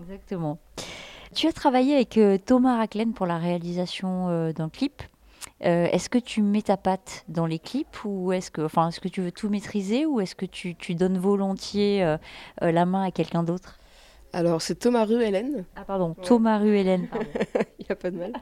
Exactement. 0.00 0.58
Tu 1.34 1.46
as 1.46 1.52
travaillé 1.52 1.94
avec 1.94 2.18
Thomas 2.44 2.76
Raclen 2.76 3.12
pour 3.12 3.26
la 3.26 3.38
réalisation 3.38 4.52
d'un 4.52 4.68
clip. 4.68 5.02
Euh, 5.64 5.86
est-ce 5.90 6.08
que 6.08 6.18
tu 6.18 6.40
mets 6.42 6.62
ta 6.62 6.76
patte 6.76 7.24
dans 7.28 7.46
les 7.46 7.58
clips 7.58 8.04
ou 8.04 8.32
est-ce 8.32 8.50
que, 8.50 8.60
enfin, 8.60 8.88
est-ce 8.88 9.00
que 9.00 9.08
tu 9.08 9.20
veux 9.22 9.32
tout 9.32 9.48
maîtriser 9.48 10.06
ou 10.06 10.20
est-ce 10.20 10.34
que 10.34 10.46
tu, 10.46 10.76
tu, 10.76 10.94
donnes 10.94 11.18
volontiers 11.18 12.04
euh, 12.04 12.16
euh, 12.62 12.70
la 12.70 12.86
main 12.86 13.02
à 13.04 13.10
quelqu'un 13.10 13.42
d'autre? 13.42 13.78
Alors, 14.32 14.62
c'est 14.62 14.76
Thomas 14.76 15.04
Ruellen. 15.04 15.64
Ah, 15.74 15.84
pardon, 15.84 16.14
Thomas 16.22 16.58
Ruellen. 16.58 17.08
Il 17.78 17.86
n'y 17.86 17.90
a 17.90 17.96
pas 17.96 18.10
de 18.10 18.18
mal. 18.18 18.32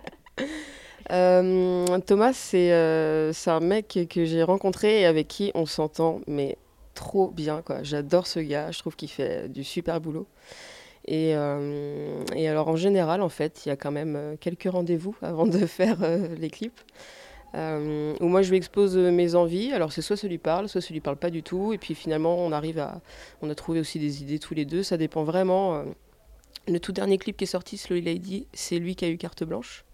Thomas, 2.07 2.33
c'est 2.33 2.73
un 2.73 3.61
mec 3.61 4.07
que 4.11 4.25
j'ai 4.25 4.43
rencontré 4.43 5.03
et 5.03 5.07
avec 5.07 5.29
qui 5.29 5.53
on 5.55 5.65
s'entend, 5.65 6.21
mais 6.27 6.59
trop 6.95 7.29
bien. 7.29 7.63
quoi. 7.63 7.83
J'adore 7.83 8.27
ce 8.27 8.41
gars, 8.41 8.73
je 8.73 8.81
trouve 8.81 8.97
qu'il 8.97 9.11
fait 9.11 9.49
du 9.49 9.65
super 9.65 10.01
boulot. 10.01 10.27
Et, 11.07 11.37
euh, 11.37 12.25
et 12.35 12.49
alors 12.49 12.69
en 12.69 12.77
général, 12.77 13.23
en 13.23 13.29
fait, 13.29 13.65
il 13.65 13.69
y 13.69 13.73
a 13.73 13.77
quand 13.77 13.93
même 13.93 14.17
euh, 14.17 14.37
quelques 14.39 14.69
rendez-vous 14.71 15.17
avant 15.23 15.47
de 15.47 15.59
faire 15.67 15.99
euh, 16.03 16.35
les 16.37 16.51
clips. 16.51 16.81
où 17.55 18.29
moi 18.29 18.43
je 18.43 18.51
lui 18.51 18.57
expose 18.57 18.97
mes 18.97 19.35
envies. 19.35 19.73
Alors 19.73 19.93
c'est 19.93 20.03
soit 20.03 20.17
ça 20.17 20.29
lui 20.29 20.39
parle, 20.39 20.69
soit 20.69 20.81
ça 20.81 20.93
lui 20.93 21.01
parle 21.01 21.17
pas 21.17 21.31
du 21.31 21.43
tout. 21.43 21.73
Et 21.73 21.79
puis 21.79 21.95
finalement, 21.95 22.37
on 22.39 22.53
arrive 22.53 22.79
à, 22.79 23.01
on 23.43 23.51
a 23.51 23.55
trouvé 23.55 23.81
aussi 23.81 23.99
des 23.99 24.23
idées 24.23 24.39
tous 24.39 24.55
les 24.55 24.65
deux. 24.65 24.83
Ça 24.83 24.97
dépend 24.97 25.25
vraiment. 25.25 25.85
Le 26.69 26.81
tout 26.81 26.93
dernier 26.93 27.17
clip 27.17 27.37
qui 27.37 27.45
est 27.45 27.47
sorti, 27.47 27.79
Slowly 27.79 28.03
Lady, 28.03 28.47
c'est 28.53 28.81
lui 28.81 28.97
qui 28.97 29.05
a 29.05 29.09
eu 29.09 29.17
carte 29.19 29.45
blanche. 29.45 29.85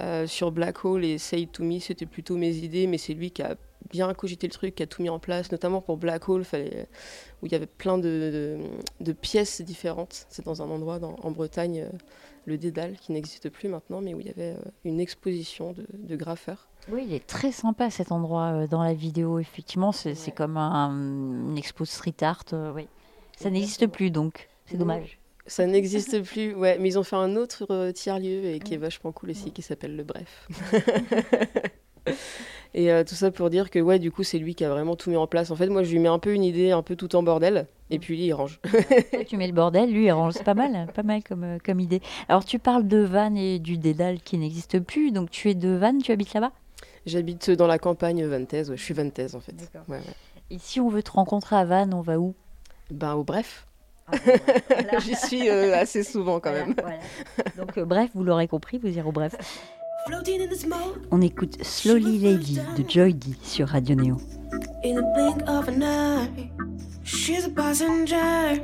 Euh, 0.00 0.26
sur 0.28 0.52
Black 0.52 0.84
Hole 0.84 1.04
et 1.04 1.18
Say 1.18 1.40
It 1.42 1.52
To 1.52 1.64
Me, 1.64 1.80
c'était 1.80 2.06
plutôt 2.06 2.36
mes 2.36 2.54
idées, 2.56 2.86
mais 2.86 2.98
c'est 2.98 3.14
lui 3.14 3.32
qui 3.32 3.42
a 3.42 3.56
bien 3.90 4.12
cogité 4.14 4.46
le 4.46 4.52
truc, 4.52 4.76
qui 4.76 4.82
a 4.82 4.86
tout 4.86 5.02
mis 5.02 5.08
en 5.08 5.18
place, 5.18 5.50
notamment 5.50 5.80
pour 5.80 5.96
Black 5.96 6.28
Hole, 6.28 6.44
fallait, 6.44 6.86
où 7.42 7.46
il 7.46 7.52
y 7.52 7.54
avait 7.56 7.66
plein 7.66 7.98
de, 7.98 8.02
de- 8.04 9.04
de 9.04 9.12
pièces 9.12 9.60
différentes. 9.62 10.26
C'est 10.28 10.44
dans 10.44 10.62
un 10.62 10.66
endroit 10.70 11.00
dans- 11.00 11.16
en 11.22 11.30
Bretagne, 11.32 11.80
euh, 11.80 11.90
le 12.44 12.58
Dédale, 12.58 12.96
qui 13.00 13.10
n'existe 13.12 13.48
plus 13.50 13.68
maintenant, 13.68 14.00
mais 14.00 14.14
où 14.14 14.20
il 14.20 14.26
y 14.26 14.30
avait 14.30 14.54
euh, 14.56 14.60
une 14.84 15.00
exposition 15.00 15.72
de, 15.72 15.84
de 15.92 16.16
graffeurs. 16.16 16.68
Oui, 16.90 17.04
il 17.08 17.12
est 17.14 17.26
très 17.26 17.50
sympa 17.50 17.90
cet 17.90 18.12
endroit 18.12 18.66
dans 18.68 18.82
la 18.84 18.94
vidéo. 18.94 19.40
Effectivement, 19.40 19.90
c'est 19.90 20.10
Ouais. 20.12 20.32
comme 20.34 20.56
un, 20.56 20.90
une 20.92 21.58
expo 21.58 21.84
street 21.84 22.14
art. 22.22 22.44
oui. 22.74 22.86
Ça 23.36 23.50
n'existe 23.50 23.86
plus 23.88 24.10
donc. 24.10 24.48
C'est 24.66 24.76
dommage. 24.76 25.17
Ça 25.48 25.66
n'existe 25.66 26.22
plus, 26.22 26.54
ouais, 26.54 26.76
mais 26.78 26.90
ils 26.90 26.98
ont 26.98 27.02
fait 27.02 27.16
un 27.16 27.34
autre 27.34 27.66
euh, 27.70 27.90
tiers-lieu 27.90 28.44
et 28.44 28.60
qui 28.60 28.74
est 28.74 28.78
vachement 28.78 29.12
cool 29.12 29.30
aussi, 29.30 29.50
qui 29.50 29.62
s'appelle 29.62 29.96
Le 29.96 30.04
Bref. 30.04 30.46
et 32.74 32.92
euh, 32.92 33.02
tout 33.02 33.14
ça 33.14 33.30
pour 33.30 33.48
dire 33.48 33.70
que, 33.70 33.78
ouais, 33.78 33.98
du 33.98 34.10
coup, 34.10 34.24
c'est 34.24 34.38
lui 34.38 34.54
qui 34.54 34.62
a 34.66 34.68
vraiment 34.68 34.94
tout 34.94 35.08
mis 35.08 35.16
en 35.16 35.26
place. 35.26 35.50
En 35.50 35.56
fait, 35.56 35.68
moi, 35.68 35.84
je 35.84 35.90
lui 35.90 36.00
mets 36.00 36.08
un 36.08 36.18
peu 36.18 36.34
une 36.34 36.44
idée, 36.44 36.70
un 36.70 36.82
peu 36.82 36.96
tout 36.96 37.16
en 37.16 37.22
bordel, 37.22 37.66
et 37.88 37.98
puis 37.98 38.14
lui, 38.14 38.26
il 38.26 38.34
range. 38.34 38.60
Tu 39.26 39.38
mets 39.38 39.46
le 39.46 39.54
bordel, 39.54 39.90
lui, 39.90 40.04
il 40.04 40.12
range. 40.12 40.34
C'est 40.34 40.44
pas 40.44 40.52
mal, 40.52 40.86
pas 40.92 41.02
mal 41.02 41.22
comme, 41.22 41.44
euh, 41.44 41.58
comme 41.64 41.80
idée. 41.80 42.02
Alors, 42.28 42.44
tu 42.44 42.58
parles 42.58 42.86
de 42.86 42.98
Vannes 42.98 43.38
et 43.38 43.58
du 43.58 43.78
Dédale 43.78 44.20
qui 44.20 44.36
n'existe 44.36 44.80
plus. 44.80 45.12
Donc, 45.12 45.30
tu 45.30 45.48
es 45.48 45.54
de 45.54 45.70
Vannes, 45.70 46.02
tu 46.02 46.12
habites 46.12 46.34
là-bas? 46.34 46.52
J'habite 47.06 47.50
dans 47.52 47.66
la 47.66 47.78
campagne 47.78 48.26
vantaise, 48.26 48.68
ouais, 48.68 48.76
je 48.76 48.82
suis 48.82 48.92
vantaise 48.92 49.34
en 49.34 49.40
fait. 49.40 49.54
Ouais. 49.88 50.00
Et 50.50 50.58
si 50.58 50.78
on 50.78 50.90
veut 50.90 51.02
te 51.02 51.12
rencontrer 51.12 51.56
à 51.56 51.64
Vannes, 51.64 51.94
on 51.94 52.02
va 52.02 52.18
où? 52.18 52.34
Ben, 52.90 53.14
au 53.14 53.24
bref, 53.24 53.66
Voilà. 54.10 54.98
j'y 55.00 55.14
suis 55.14 55.48
euh, 55.48 55.76
assez 55.76 56.02
souvent 56.02 56.40
quand 56.40 56.52
même. 56.52 56.74
Voilà, 56.78 56.98
voilà. 57.36 57.50
Donc, 57.56 57.78
euh, 57.78 57.84
bref, 57.84 58.10
vous 58.14 58.24
l'aurez 58.24 58.48
compris, 58.48 58.78
vous 58.78 58.88
irez 58.88 59.06
au 59.06 59.12
bref. 59.12 59.34
Floating 60.06 60.42
in 60.42 60.46
the 60.46 60.54
smoke 60.54 60.98
On 61.10 61.20
écoute 61.20 61.62
Slowly 61.62 62.18
Lady 62.18 62.60
de 62.76 62.88
Joy 62.88 63.12
D 63.12 63.32
sur 63.42 63.68
Radio 63.68 63.94
Neo. 63.94 64.16
in 64.82 64.94
the 64.96 65.02
blink 65.14 65.42
of 65.48 65.68
an 65.68 65.82
eye. 65.82 66.50
She's 67.04 67.44
a 67.44 67.50
passenger. 67.50 68.60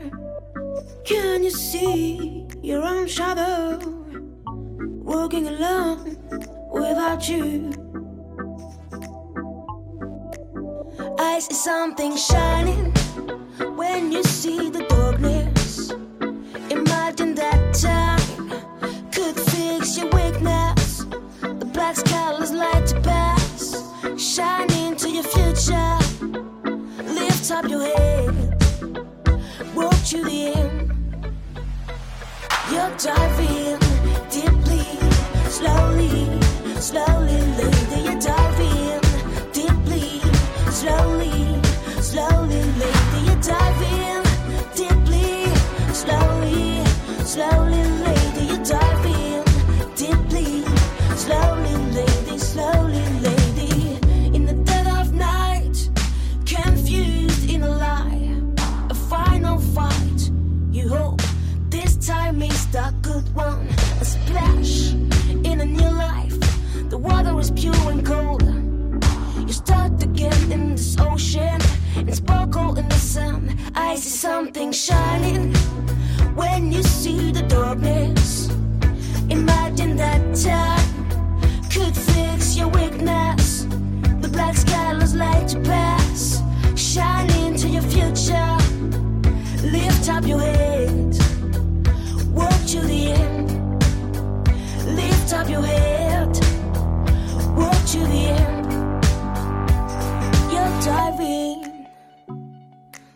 Can 1.04 1.42
you 1.42 1.50
see 1.50 2.46
your 2.62 2.82
own 2.82 3.06
shadow? 3.06 3.78
Walking 4.46 5.48
alone 5.48 6.16
without 6.72 7.28
you? 7.28 7.72
I 11.18 11.38
see 11.40 11.54
something 11.54 12.16
shining 12.16 12.93
when 13.94 14.10
you 14.10 14.22
see 14.24 14.70
the 14.70 14.82
darkness. 14.94 15.92
Imagine 16.78 17.32
that 17.36 17.60
time 17.88 18.48
could 19.14 19.36
fix 19.50 19.96
your 19.98 20.10
weakness. 20.18 21.04
The 21.60 21.68
black 21.74 21.94
sky's 21.96 22.50
light 22.50 22.86
to 22.88 23.00
pass, 23.00 23.56
shine 24.18 24.72
into 24.84 25.08
your 25.16 25.28
future. 25.34 25.92
Lift 27.18 27.50
up 27.52 27.66
your 27.68 27.84
head, 27.96 28.34
walk 29.76 29.98
to 30.10 30.18
the 30.30 30.38
end. 30.56 30.76
You're 32.72 32.94
diving 32.98 33.73
the 98.04 98.23
end. 98.40 98.66
You're 100.52 100.75
diving 100.82 101.87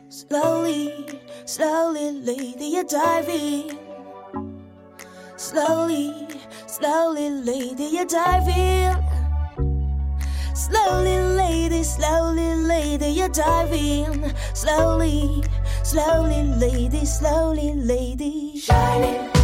slowly, 0.08 1.20
slowly, 1.44 2.12
lady. 2.12 2.66
You're 2.66 2.84
diving 2.84 3.78
slowly, 5.36 6.28
slowly, 6.66 7.30
lady. 7.30 7.84
You're 7.84 8.04
diving. 8.04 9.08
Slowly, 10.54 11.16
lady, 11.36 11.84
slowly, 11.84 12.54
lady, 12.54 13.10
you're 13.10 13.28
diving. 13.28 14.34
Slowly, 14.54 15.44
slowly, 15.84 16.42
lady, 16.42 17.04
slowly, 17.06 17.74
lady. 17.74 18.58
Shining. 18.58 19.37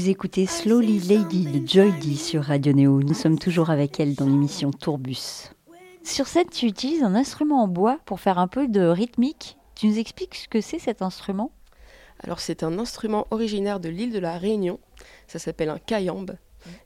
Vous 0.00 0.08
écoutez 0.08 0.46
Slowly 0.46 0.98
Lady 1.00 1.44
de 1.44 1.68
Joy 1.68 1.92
D 2.00 2.16
sur 2.16 2.44
Radio 2.44 2.72
Neo. 2.72 3.02
Nous 3.02 3.12
sommes 3.12 3.38
toujours 3.38 3.68
avec 3.68 4.00
elle 4.00 4.14
dans 4.14 4.24
l'émission 4.24 4.70
Tourbus. 4.70 5.50
Sur 6.02 6.26
scène, 6.26 6.48
tu 6.50 6.64
utilises 6.64 7.02
un 7.02 7.14
instrument 7.14 7.62
en 7.62 7.68
bois 7.68 7.98
pour 8.06 8.18
faire 8.18 8.38
un 8.38 8.48
peu 8.48 8.66
de 8.66 8.80
rythmique. 8.80 9.58
Tu 9.74 9.88
nous 9.88 9.98
expliques 9.98 10.36
ce 10.36 10.48
que 10.48 10.62
c'est 10.62 10.78
cet 10.78 11.02
instrument? 11.02 11.52
Alors, 12.20 12.40
c'est 12.40 12.62
un 12.62 12.78
instrument 12.78 13.26
originaire 13.30 13.78
de 13.78 13.90
l'île 13.90 14.10
de 14.10 14.18
la 14.18 14.38
Réunion. 14.38 14.80
Ça 15.26 15.38
s'appelle 15.38 15.68
un 15.68 15.78
kayambe. 15.78 16.34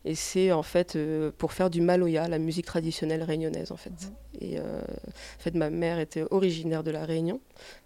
Et 0.05 0.17
c'est 0.17 0.51
en 0.51 0.65
fait 0.65 0.97
euh, 0.97 1.31
pour 1.39 1.53
faire 1.53 1.71
du 1.71 1.81
maloya, 1.81 2.27
la 2.27 2.41
musique 2.41 2.67
traditionnelle 2.67 3.23
réunionnaise 3.23 3.71
en 3.71 3.77
fait. 3.77 4.11
Et 4.41 4.59
euh, 4.59 4.81
en 4.81 5.41
fait, 5.41 5.55
ma 5.55 5.71
mère 5.71 6.01
était 6.01 6.25
originaire 6.33 6.83
de 6.83 6.91
la 6.91 7.05
Réunion. 7.05 7.39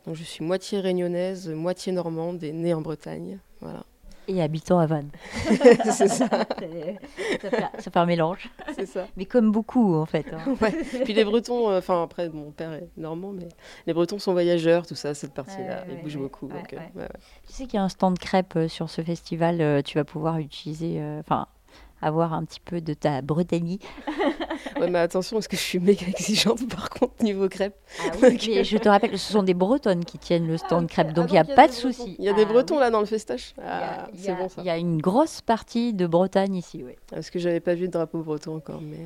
Donc 0.06 0.16
je 0.16 0.24
suis 0.24 0.42
moitié 0.42 0.80
réunionnaise, 0.80 1.50
moitié 1.50 1.92
normande 1.92 2.42
et 2.42 2.52
née 2.52 2.72
en 2.72 2.80
Bretagne. 2.80 3.40
Voilà. 3.60 3.84
Et 4.30 4.42
habitant 4.42 4.78
à 4.78 4.86
Vannes. 4.86 5.08
c'est 5.84 6.06
ça. 6.08 6.28
ça, 6.28 6.44
fait, 6.58 6.98
ça 7.78 7.90
fait 7.90 7.96
un 7.96 8.04
mélange. 8.06 8.50
C'est 8.76 8.84
ça. 8.86 9.06
Mais 9.16 9.24
comme 9.24 9.50
beaucoup, 9.50 9.94
en 9.94 10.04
fait. 10.04 10.26
hein. 10.32 10.54
Ouais. 10.60 10.74
Puis 11.04 11.14
les 11.14 11.24
Bretons, 11.24 11.70
euh, 11.70 11.78
enfin 11.78 12.02
après, 12.02 12.28
mon 12.28 12.50
père 12.50 12.72
est 12.74 12.88
normand, 12.98 13.32
mais 13.32 13.48
les 13.86 13.94
Bretons 13.94 14.18
sont 14.18 14.32
voyageurs, 14.32 14.86
tout 14.86 14.94
ça, 14.94 15.14
cette 15.14 15.32
partie-là. 15.32 15.78
Ouais, 15.80 15.84
Ils 15.88 15.94
ouais, 15.94 16.02
bougent 16.02 16.18
beaucoup. 16.18 16.46
donc, 16.48 16.74
euh. 16.74 17.06
Tu 17.46 17.52
sais 17.54 17.64
qu'il 17.64 17.74
y 17.74 17.78
a 17.78 17.82
un 17.84 17.88
stand 17.88 18.18
crêpe 18.18 18.54
euh, 18.56 18.68
sur 18.68 18.90
ce 18.90 19.00
festival. 19.02 19.62
euh, 19.62 19.80
tu 19.82 19.96
vas 19.96 20.04
pouvoir 20.04 20.38
utiliser, 20.38 21.02
enfin, 21.20 21.46
avoir 22.02 22.32
un 22.34 22.44
petit 22.44 22.60
peu 22.60 22.80
de 22.80 22.94
ta 22.94 23.22
Bretagne. 23.22 23.78
Ouais, 24.80 24.88
mais 24.90 24.98
attention, 25.00 25.36
parce 25.36 25.48
que 25.48 25.56
je 25.56 25.62
suis 25.62 25.78
méga 25.80 26.06
exigeante 26.06 26.68
par 26.74 26.90
contre 26.90 27.22
niveau 27.22 27.48
crêpes. 27.48 27.74
Ah 28.00 28.10
oui, 28.22 28.38
Mais 28.48 28.64
je 28.64 28.76
te 28.78 28.88
rappelle, 28.88 29.18
ce 29.18 29.32
sont 29.32 29.42
des 29.42 29.54
Bretonnes 29.54 30.04
qui 30.04 30.18
tiennent 30.18 30.46
le 30.46 30.56
stand 30.56 30.84
ok. 30.84 30.90
crêpe, 30.90 31.12
donc 31.12 31.26
Ah, 31.28 31.30
il 31.30 31.32
n'y 31.32 31.38
a 31.38 31.42
donc, 31.42 31.48
y 31.48 31.52
a 31.52 31.56
pas 31.56 31.66
de 31.66 31.72
Bretons. 31.72 31.92
souci. 31.92 32.16
Il 32.18 32.24
y 32.24 32.28
a 32.28 32.32
Ah 32.32 32.36
des 32.36 32.44
Bretons 32.44 32.74
oui. 32.76 32.80
là 32.80 32.90
dans 32.90 33.00
le 33.00 33.06
festoche 33.06 33.54
Il 33.58 33.64
y 33.64 33.66
a- 33.66 34.02
Ah, 34.04 34.08
il 34.12 34.20
y 34.20 34.22
c'est 34.22 34.34
bon 34.34 34.48
ça. 34.48 34.60
Il 34.62 34.66
y 34.66 34.70
a 34.70 34.76
une 34.76 35.00
grosse 35.00 35.40
partie 35.40 35.92
de 35.94 36.06
Bretagne 36.06 36.54
ici, 36.54 36.82
oui. 36.84 36.92
Parce 37.10 37.30
que 37.30 37.38
j'avais 37.38 37.60
pas 37.60 37.74
vu 37.74 37.86
de 37.88 37.92
drapeau 37.92 38.22
breton 38.22 38.56
encore, 38.56 38.80
mais. 38.80 38.98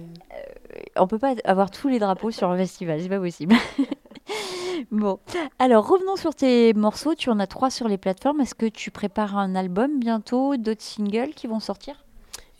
On 0.96 1.06
peut 1.06 1.18
pas 1.18 1.34
avoir 1.44 1.70
tous 1.70 1.88
les 1.88 1.98
drapeaux 1.98 2.30
sur 2.30 2.50
un 2.50 2.56
festival, 2.58 3.00
c'est 3.00 3.08
pas 3.08 3.18
possible. 3.20 3.54
bon, 4.90 5.18
alors 5.58 5.88
revenons 5.88 6.16
sur 6.16 6.34
tes 6.34 6.72
morceaux. 6.74 7.14
Tu 7.14 7.30
en 7.30 7.38
as 7.38 7.46
trois 7.46 7.70
sur 7.70 7.88
les 7.88 7.98
plateformes. 7.98 8.40
Est-ce 8.40 8.54
que 8.54 8.66
tu 8.66 8.90
prépares 8.90 9.36
un 9.36 9.54
album 9.54 9.98
bientôt, 9.98 10.56
d'autres 10.56 10.82
singles 10.82 11.30
qui 11.34 11.46
vont 11.46 11.60
sortir? 11.60 12.04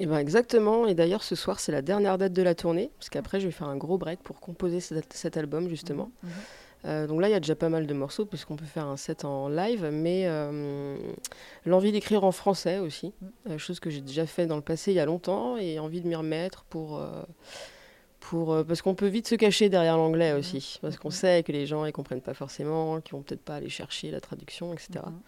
Et 0.03 0.07
ben 0.07 0.19
exactement. 0.19 0.89
Et 0.89 0.95
d'ailleurs, 0.95 1.23
ce 1.23 1.37
soir, 1.37 1.61
c'est 1.61 1.71
la 1.71 1.81
dernière 1.81 2.19
date 2.19 2.33
de 2.33 2.43
la 2.43 2.57
tournée, 2.57 2.91
parce 2.99 3.09
qu'après, 3.09 3.39
je 3.39 3.47
vais 3.47 3.53
faire 3.53 3.69
un 3.69 3.77
gros 3.77 3.99
break 3.99 4.21
pour 4.25 4.41
composer 4.41 4.81
cet, 4.81 5.13
cet 5.13 5.37
album 5.37 5.69
justement. 5.69 6.11
Mhm. 6.25 6.31
Euh, 6.85 7.07
donc 7.07 7.21
là, 7.21 7.29
il 7.29 7.31
y 7.31 7.35
a 7.35 7.39
déjà 7.39 7.55
pas 7.55 7.69
mal 7.69 7.87
de 7.87 7.95
morceaux, 7.95 8.27
puisqu'on 8.27 8.57
peut 8.57 8.65
faire 8.65 8.87
un 8.87 8.97
set 8.97 9.25
en 9.25 9.49
live, 9.49 9.89
mais 9.93 10.25
euh, 10.27 10.97
l'envie 11.67 11.93
d'écrire 11.93 12.25
en 12.25 12.33
français 12.33 12.81
aussi, 12.81 13.13
euh, 13.49 13.59
chose 13.59 13.79
que 13.79 13.91
j'ai 13.91 14.01
déjà 14.01 14.27
fait 14.27 14.49
dans 14.49 14.57
le 14.57 14.63
passé 14.63 14.91
il 14.91 14.97
y 14.97 14.99
a 14.99 15.07
longtemps, 15.07 15.57
et 15.57 15.79
envie 15.79 16.01
de 16.01 16.09
m'y 16.09 16.17
remettre 16.17 16.65
pour. 16.65 16.99
euh, 16.99 17.23
pour, 18.19 18.53
euh, 18.53 18.65
parce 18.65 18.83
qu'on 18.83 18.95
peut 18.95 19.09
vite 19.09 19.27
se 19.29 19.35
cacher 19.35 19.69
derrière 19.69 19.97
l'anglais 19.97 20.33
aussi, 20.33 20.79
parce 20.81 20.97
qu'on 20.97 21.11
sait 21.11 21.43
que 21.43 21.51
les 21.51 21.67
gens 21.67 21.85
ils 21.85 21.93
comprennent 21.93 22.21
pas 22.21 22.35
forcément, 22.35 23.01
qu'ils 23.01 23.15
vont 23.17 23.23
peut-être 23.23 23.43
pas 23.43 23.57
aller 23.57 23.69
chercher 23.69 24.11
la 24.13 24.21
traduction, 24.21 24.73
etc. 24.73 25.01
Mhm. 25.07 25.21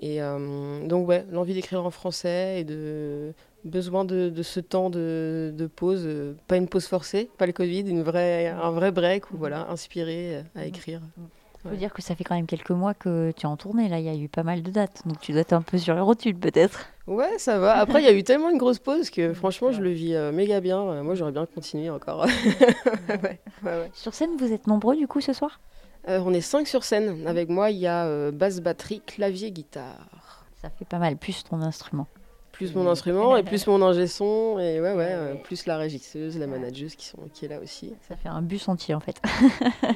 Et 0.00 0.22
euh, 0.22 0.86
donc, 0.86 1.06
ouais, 1.08 1.24
l'envie 1.30 1.54
d'écrire 1.54 1.84
en 1.84 1.90
français 1.90 2.60
et 2.60 2.64
de 2.64 3.32
besoin 3.64 4.04
de, 4.04 4.28
de 4.30 4.42
ce 4.42 4.58
temps 4.58 4.90
de, 4.90 5.52
de 5.56 5.66
pause, 5.66 6.02
euh, 6.04 6.34
pas 6.48 6.56
une 6.56 6.66
pause 6.68 6.86
forcée, 6.86 7.30
pas 7.38 7.46
le 7.46 7.52
Covid, 7.52 7.82
une 7.82 8.02
vraie, 8.02 8.48
un 8.48 8.70
vrai 8.72 8.90
break 8.90 9.30
où 9.30 9.36
voilà, 9.36 9.68
inspiré 9.70 10.36
euh, 10.38 10.42
à 10.56 10.64
écrire. 10.66 11.00
Il 11.16 11.22
faut 11.62 11.68
Ouais. 11.68 11.76
dire 11.76 11.92
que 11.92 12.02
ça 12.02 12.16
fait 12.16 12.24
quand 12.24 12.34
même 12.34 12.46
quelques 12.48 12.70
mois 12.72 12.92
que 12.92 13.30
tu 13.36 13.42
es 13.42 13.46
en 13.46 13.56
tournée. 13.56 13.88
Là, 13.88 14.00
il 14.00 14.04
y 14.04 14.08
a 14.08 14.16
eu 14.16 14.28
pas 14.28 14.42
mal 14.42 14.62
de 14.64 14.70
dates, 14.72 15.02
donc 15.06 15.20
tu 15.20 15.30
dois 15.30 15.42
être 15.42 15.52
un 15.52 15.62
peu 15.62 15.78
sur 15.78 15.94
les 15.94 16.00
rotules 16.00 16.36
peut-être. 16.36 16.86
Ouais, 17.06 17.38
ça 17.38 17.60
va. 17.60 17.74
Après, 17.76 18.02
il 18.02 18.04
y 18.04 18.08
a 18.08 18.12
eu 18.12 18.24
tellement 18.24 18.50
une 18.50 18.58
grosse 18.58 18.80
pause 18.80 19.10
que 19.10 19.32
franchement, 19.32 19.70
je 19.70 19.80
le 19.80 19.90
vis 19.90 20.16
euh, 20.16 20.32
méga 20.32 20.60
bien. 20.60 21.04
Moi, 21.04 21.14
j'aurais 21.14 21.30
bien 21.30 21.46
continué 21.46 21.88
encore. 21.88 22.26
ouais, 23.08 23.18
ouais, 23.22 23.38
ouais. 23.62 23.90
Sur 23.94 24.12
scène, 24.14 24.30
vous 24.36 24.52
êtes 24.52 24.66
nombreux 24.66 24.96
du 24.96 25.06
coup 25.06 25.20
ce 25.20 25.32
soir? 25.32 25.60
Euh, 26.08 26.20
on 26.24 26.32
est 26.32 26.40
cinq 26.40 26.66
sur 26.66 26.84
scène. 26.84 27.26
Avec 27.26 27.48
moi, 27.48 27.70
il 27.70 27.78
y 27.78 27.86
a 27.86 28.06
euh, 28.06 28.32
basse, 28.32 28.60
batterie, 28.60 29.00
clavier, 29.06 29.52
guitare. 29.52 30.44
Ça 30.60 30.70
fait 30.70 30.84
pas 30.84 30.98
mal, 30.98 31.16
plus 31.16 31.44
ton 31.44 31.60
instrument. 31.60 32.06
Plus 32.52 32.74
mon 32.74 32.86
instrument 32.86 33.36
et 33.36 33.42
plus 33.42 33.66
mon 33.66 33.80
ingé 33.82 34.06
son. 34.06 34.58
Et 34.58 34.80
ouais, 34.80 34.92
ouais, 34.92 35.08
euh, 35.10 35.34
plus 35.34 35.66
la 35.66 35.78
régisseuse, 35.78 36.38
la 36.38 36.46
manageuse 36.46 36.96
qui, 36.96 37.06
sont, 37.06 37.18
qui 37.32 37.46
est 37.46 37.48
là 37.48 37.60
aussi. 37.60 37.94
Ça 38.08 38.14
fait 38.14 38.28
un 38.28 38.42
bus 38.42 38.68
entier 38.68 38.94
en 38.94 39.00
fait. 39.00 39.20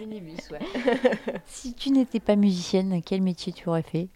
Minibus, 0.00 0.50
ouais. 0.50 0.60
si 1.46 1.74
tu 1.74 1.90
n'étais 1.90 2.18
pas 2.18 2.34
musicienne, 2.34 3.02
quel 3.04 3.20
métier 3.20 3.52
tu 3.52 3.68
aurais 3.68 3.82
fait? 3.82 4.08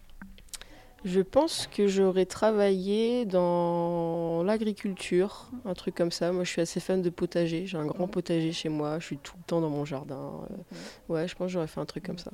Je 1.03 1.21
pense 1.21 1.67
que 1.67 1.87
j'aurais 1.87 2.27
travaillé 2.27 3.25
dans 3.25 4.43
l'agriculture, 4.43 5.49
un 5.65 5.73
truc 5.73 5.95
comme 5.95 6.11
ça. 6.11 6.31
Moi, 6.31 6.43
je 6.43 6.49
suis 6.51 6.61
assez 6.61 6.79
fan 6.79 7.01
de 7.01 7.09
potager. 7.09 7.65
J'ai 7.65 7.77
un 7.77 7.87
grand 7.87 8.07
potager 8.07 8.51
chez 8.51 8.69
moi. 8.69 8.99
Je 8.99 9.05
suis 9.05 9.17
tout 9.17 9.33
le 9.37 9.43
temps 9.43 9.61
dans 9.61 9.69
mon 9.69 9.83
jardin. 9.85 10.31
Euh, 10.51 10.55
Ouais, 11.09 11.27
je 11.27 11.35
pense 11.35 11.47
que 11.47 11.53
j'aurais 11.53 11.67
fait 11.67 11.79
un 11.79 11.85
truc 11.85 12.05
comme 12.05 12.19
ça. 12.19 12.31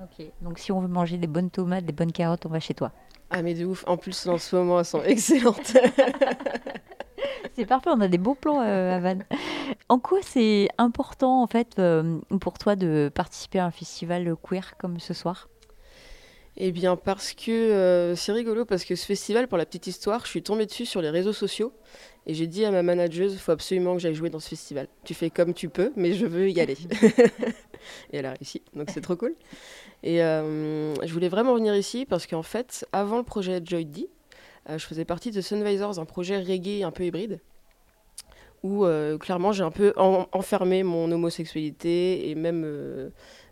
Ok. 0.00 0.26
Donc 0.42 0.58
si 0.58 0.70
on 0.70 0.80
veut 0.80 0.88
manger 0.88 1.18
des 1.18 1.26
bonnes 1.26 1.50
tomates, 1.50 1.84
des 1.84 1.92
bonnes 1.92 2.12
carottes, 2.12 2.46
on 2.46 2.50
va 2.50 2.60
chez 2.60 2.74
toi. 2.74 2.92
Ah, 3.30 3.42
mais 3.42 3.54
de 3.54 3.64
ouf. 3.64 3.84
En 3.88 3.96
plus, 3.96 4.26
en 4.28 4.38
ce 4.38 4.54
moment, 4.54 4.78
elles 4.78 4.84
sont 4.84 5.02
excellentes. 5.04 5.76
C'est 7.56 7.66
parfait, 7.66 7.90
on 7.92 8.00
a 8.00 8.08
des 8.08 8.18
beaux 8.18 8.34
plans 8.34 8.60
euh, 8.62 8.96
à 8.96 8.98
Vannes. 8.98 9.24
En 9.88 9.98
quoi 10.00 10.18
c'est 10.22 10.68
important 10.76 11.42
en 11.42 11.46
fait 11.46 11.78
euh, 11.78 12.18
pour 12.40 12.58
toi 12.58 12.74
de 12.74 13.12
participer 13.14 13.60
à 13.60 13.66
un 13.66 13.70
festival 13.70 14.34
queer 14.42 14.76
comme 14.76 14.98
ce 14.98 15.14
soir? 15.14 15.48
Eh 16.56 16.70
bien, 16.70 16.94
parce 16.96 17.32
que 17.32 17.50
euh, 17.50 18.14
c'est 18.14 18.30
rigolo, 18.32 18.64
parce 18.64 18.84
que 18.84 18.94
ce 18.94 19.04
festival, 19.06 19.48
pour 19.48 19.58
la 19.58 19.66
petite 19.66 19.88
histoire, 19.88 20.20
je 20.24 20.30
suis 20.30 20.42
tombée 20.42 20.66
dessus 20.66 20.86
sur 20.86 21.02
les 21.02 21.10
réseaux 21.10 21.32
sociaux 21.32 21.72
et 22.26 22.34
j'ai 22.34 22.46
dit 22.46 22.64
à 22.64 22.70
ma 22.70 22.82
manageuse, 22.84 23.32
il 23.32 23.38
faut 23.38 23.50
absolument 23.50 23.94
que 23.94 23.98
j'aille 24.00 24.14
jouer 24.14 24.30
dans 24.30 24.38
ce 24.38 24.48
festival. 24.50 24.86
Tu 25.02 25.14
fais 25.14 25.30
comme 25.30 25.52
tu 25.52 25.68
peux, 25.68 25.92
mais 25.96 26.12
je 26.12 26.26
veux 26.26 26.48
y 26.48 26.60
aller. 26.60 26.76
et 28.12 28.16
elle 28.18 28.26
a 28.26 28.34
réussi, 28.34 28.62
donc 28.74 28.88
c'est 28.92 29.00
trop 29.00 29.16
cool. 29.16 29.34
Et 30.04 30.22
euh, 30.22 30.94
je 31.04 31.12
voulais 31.12 31.28
vraiment 31.28 31.54
venir 31.54 31.74
ici 31.74 32.06
parce 32.06 32.26
qu'en 32.26 32.42
fait, 32.44 32.86
avant 32.92 33.18
le 33.18 33.24
projet 33.24 33.60
Joy 33.64 33.84
D, 33.84 34.08
euh, 34.70 34.78
je 34.78 34.86
faisais 34.86 35.04
partie 35.04 35.32
de 35.32 35.40
Sunvisors, 35.40 35.98
un 35.98 36.04
projet 36.04 36.38
reggae 36.38 36.84
un 36.84 36.92
peu 36.92 37.04
hybride 37.04 37.40
où 38.62 38.86
clairement 39.20 39.52
j'ai 39.52 39.62
un 39.62 39.70
peu 39.70 39.92
en- 39.98 40.26
enfermé 40.32 40.84
mon 40.84 41.12
homosexualité 41.12 42.30
et 42.30 42.34
même, 42.34 42.64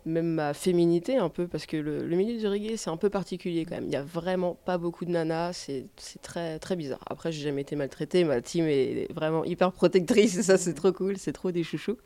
même 0.04 0.26
ma 0.26 0.54
féminité 0.54 1.16
un 1.16 1.28
peu 1.28 1.46
parce 1.46 1.66
que 1.66 1.76
le, 1.76 2.06
le 2.06 2.16
milieu 2.16 2.38
du 2.38 2.46
reggae 2.46 2.76
c'est 2.76 2.90
un 2.90 2.96
peu 2.96 3.10
particulier 3.10 3.64
quand 3.64 3.76
même. 3.76 3.84
Il 3.84 3.90
n'y 3.90 3.96
a 3.96 4.02
vraiment 4.02 4.56
pas 4.64 4.78
beaucoup 4.78 5.04
de 5.04 5.10
nanas, 5.10 5.52
c'est 5.52 5.86
très, 6.22 6.58
très 6.58 6.76
bizarre. 6.76 7.02
Après 7.08 7.32
j'ai 7.32 7.42
jamais 7.42 7.62
été 7.62 7.76
maltraitée, 7.76 8.24
ma 8.24 8.40
team 8.40 8.66
est 8.66 9.12
vraiment 9.12 9.44
hyper 9.44 9.72
protectrice 9.72 10.36
et 10.36 10.42
ça 10.42 10.58
c'est 10.58 10.74
trop 10.74 10.92
cool, 10.92 11.16
c'est 11.16 11.32
trop 11.32 11.50
des 11.52 11.62
chouchous. 11.62 11.98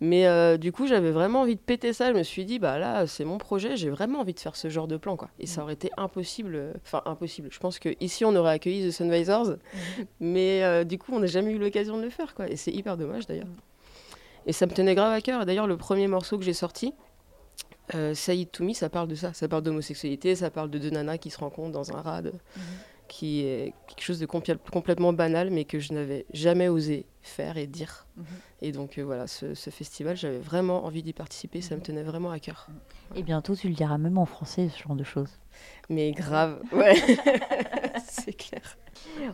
Mais 0.00 0.26
euh, 0.26 0.56
du 0.56 0.72
coup, 0.72 0.86
j'avais 0.86 1.10
vraiment 1.10 1.42
envie 1.42 1.54
de 1.54 1.60
péter 1.60 1.92
ça. 1.92 2.12
Je 2.12 2.18
me 2.18 2.22
suis 2.22 2.44
dit, 2.44 2.58
bah 2.58 2.78
là, 2.78 3.06
c'est 3.06 3.24
mon 3.24 3.38
projet, 3.38 3.76
j'ai 3.76 3.90
vraiment 3.90 4.20
envie 4.20 4.34
de 4.34 4.40
faire 4.40 4.56
ce 4.56 4.68
genre 4.68 4.88
de 4.88 4.96
plan, 4.96 5.16
quoi. 5.16 5.30
Et 5.38 5.46
ça 5.46 5.62
aurait 5.62 5.74
été 5.74 5.90
impossible, 5.96 6.74
enfin 6.84 7.02
impossible. 7.06 7.48
Je 7.50 7.58
pense 7.58 7.78
que 7.78 7.90
ici 8.00 8.24
on 8.24 8.34
aurait 8.34 8.52
accueilli 8.52 8.88
The 8.88 8.92
Sunvisors, 8.92 9.56
mais 10.20 10.62
euh, 10.64 10.84
du 10.84 10.98
coup, 10.98 11.12
on 11.14 11.20
n'a 11.20 11.26
jamais 11.26 11.52
eu 11.52 11.58
l'occasion 11.58 11.96
de 11.96 12.02
le 12.02 12.10
faire, 12.10 12.34
quoi. 12.34 12.48
Et 12.50 12.56
c'est 12.56 12.72
hyper 12.72 12.96
dommage 12.96 13.26
d'ailleurs. 13.26 13.46
Et 14.46 14.52
ça 14.52 14.66
me 14.66 14.72
tenait 14.72 14.94
grave 14.94 15.12
à 15.12 15.20
cœur. 15.20 15.46
D'ailleurs, 15.46 15.66
le 15.66 15.76
premier 15.76 16.06
morceau 16.06 16.38
que 16.38 16.44
j'ai 16.44 16.52
sorti, 16.52 16.92
euh, 17.94 18.14
Say 18.14 18.38
It 18.38 18.52
To 18.52 18.64
Me, 18.64 18.72
ça 18.72 18.88
parle 18.88 19.08
de 19.08 19.14
ça. 19.14 19.32
Ça 19.32 19.48
parle 19.48 19.62
d'homosexualité, 19.62 20.34
ça 20.34 20.50
parle 20.50 20.70
de 20.70 20.78
deux 20.78 20.90
nanas 20.90 21.18
qui 21.18 21.30
se 21.30 21.38
rencontrent 21.38 21.72
dans 21.72 21.94
un 21.94 22.00
rad, 22.00 22.32
qui 23.08 23.40
est 23.40 23.74
quelque 23.86 24.02
chose 24.02 24.20
de 24.20 24.26
complètement 24.26 25.12
banal, 25.12 25.50
mais 25.50 25.64
que 25.64 25.78
je 25.78 25.92
n'avais 25.92 26.24
jamais 26.32 26.68
osé 26.68 27.06
faire 27.22 27.56
et 27.56 27.66
dire. 27.66 28.06
Et 28.62 28.72
donc 28.72 28.98
euh, 28.98 29.02
voilà, 29.02 29.26
ce, 29.26 29.54
ce 29.54 29.70
festival, 29.70 30.16
j'avais 30.16 30.38
vraiment 30.38 30.84
envie 30.84 31.02
d'y 31.02 31.12
participer, 31.12 31.60
ça 31.60 31.76
me 31.76 31.82
tenait 31.82 32.02
vraiment 32.02 32.30
à 32.30 32.38
cœur. 32.38 32.68
Et 33.14 33.22
bientôt 33.22 33.54
tu 33.54 33.68
le 33.68 33.74
diras 33.74 33.98
même 33.98 34.18
en 34.18 34.26
français, 34.26 34.70
ce 34.74 34.82
genre 34.82 34.96
de 34.96 35.04
choses. 35.04 35.38
Mais 35.90 36.12
grave, 36.12 36.60
ouais, 36.72 36.94
c'est 38.08 38.32
clair. 38.32 38.78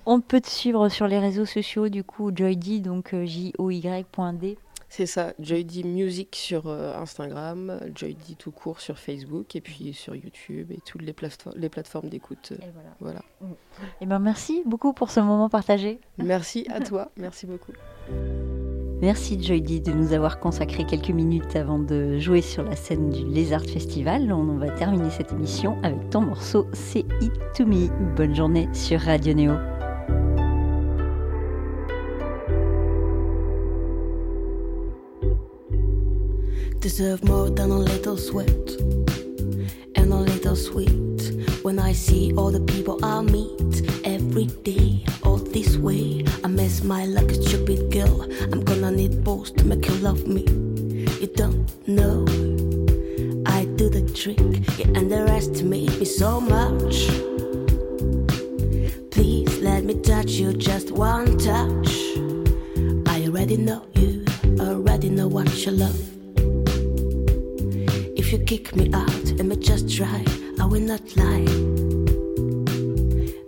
On 0.07 0.21
peut 0.21 0.41
te 0.41 0.49
suivre 0.49 0.89
sur 0.89 1.07
les 1.07 1.19
réseaux 1.19 1.47
sociaux 1.47 1.89
du 1.89 2.05
coup, 2.05 2.31
Joydy, 2.35 2.81
donc 2.81 3.15
euh, 3.15 3.25
J-O-Y.D. 3.25 4.59
C'est 4.93 5.07
ça, 5.07 5.33
Joydy 5.39 5.85
Music 5.85 6.35
sur 6.35 6.67
euh, 6.67 6.93
Instagram, 7.01 7.79
Joydy 7.95 8.35
tout 8.35 8.51
court 8.51 8.81
sur 8.81 8.99
Facebook, 8.99 9.55
et 9.55 9.61
puis 9.61 9.93
sur 9.95 10.17
YouTube 10.17 10.73
et 10.73 10.81
toutes 10.85 11.03
les, 11.03 11.13
plateformes- 11.13 11.57
les 11.57 11.69
plateformes 11.69 12.09
d'écoute. 12.09 12.51
euh, 12.53 12.57
Et 12.57 12.71
voilà. 13.01 13.21
voilà. 13.41 13.55
Et 14.01 14.07
ben 14.07 14.19
merci 14.19 14.63
beaucoup 14.67 14.93
pour 14.93 15.11
ce 15.13 15.21
moment 15.21 15.49
partagé. 15.49 16.01
Merci 16.19 16.67
à 16.71 16.81
toi, 16.81 17.13
merci 17.17 17.47
beaucoup. 17.47 17.71
Merci 19.01 19.43
Joydy 19.43 19.81
de 19.81 19.93
nous 19.93 20.13
avoir 20.13 20.41
consacré 20.41 20.85
quelques 20.85 21.09
minutes 21.11 21.55
avant 21.57 21.79
de 21.79 22.19
jouer 22.19 22.43
sur 22.43 22.65
la 22.65 22.75
scène 22.77 23.11
du 23.11 23.25
Lézard 23.25 23.65
Festival. 23.65 24.31
On 24.33 24.57
va 24.59 24.71
terminer 24.71 25.09
cette 25.11 25.33
émission 25.33 25.79
avec 25.85 26.11
ton 26.11 26.21
morceau 26.23 26.67
C'est 26.75 27.07
It 27.23 27.33
To 27.57 27.65
Me. 27.65 27.89
Bonne 28.17 28.35
journée 28.35 28.69
sur 28.75 29.01
Radio 29.01 29.33
Néo. 29.35 29.53
Deserve 36.81 37.23
more 37.25 37.51
than 37.51 37.71
a 37.71 37.79
little 37.79 38.17
sweat 38.17 38.49
and 39.97 40.13
a 40.13 40.17
little 40.17 40.57
sweet. 40.57 40.89
When 41.63 41.79
I 41.79 41.93
see 41.93 42.33
all 42.35 42.51
the 42.51 42.61
people 42.61 42.99
I 43.05 43.21
meet 43.21 43.83
every 44.05 44.47
day, 44.47 45.05
all 45.23 45.37
this 45.37 45.77
way, 45.77 46.25
I 46.43 46.49
mess 46.49 46.83
my 46.83 47.05
luck, 47.05 47.31
a 47.31 47.35
stupid 47.35 47.93
girl. 47.93 48.23
I'm 48.51 48.65
gonna 48.65 48.91
need 48.91 49.23
balls 49.23 49.51
to 49.53 49.65
make 49.67 49.87
you 49.87 49.95
love 49.97 50.27
me. 50.27 50.45
You 51.21 51.27
don't 51.37 51.69
know, 51.87 52.25
I 53.45 53.67
do 53.77 53.91
the 53.91 54.11
trick. 54.15 54.41
You 54.79 54.93
underestimate 54.97 55.99
me 55.99 56.07
so 56.07 56.41
much. 56.41 57.09
Please 59.11 59.59
let 59.61 59.85
me 59.85 60.01
touch 60.01 60.31
you, 60.31 60.55
just 60.55 60.93
one 60.93 61.37
touch. 61.37 61.91
I 63.07 63.27
already 63.27 63.59
know 63.59 63.85
you, 63.95 64.25
already 64.59 65.11
know 65.11 65.29
what 65.29 65.67
you 65.67 65.73
love. 65.73 66.10
You 68.51 68.59
kick 68.59 68.75
me 68.75 68.91
out, 68.93 69.25
let 69.37 69.47
me 69.47 69.55
just 69.55 69.89
try. 69.89 70.25
I 70.59 70.67
will 70.67 70.81
not 70.81 71.03
lie. 71.17 71.47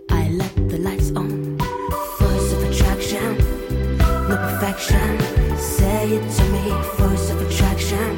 I 0.09 0.29
let 0.29 0.55
the 0.69 0.77
lights 0.79 1.11
on. 1.11 1.57
Force 2.17 2.53
of 2.53 2.63
attraction, 2.71 3.37
no 4.29 4.37
perfection. 4.37 5.19
Say 5.57 6.07
it 6.07 6.31
to 6.37 6.43
me. 6.53 6.71
Force 6.95 7.29
of 7.31 7.41
attraction, 7.41 8.17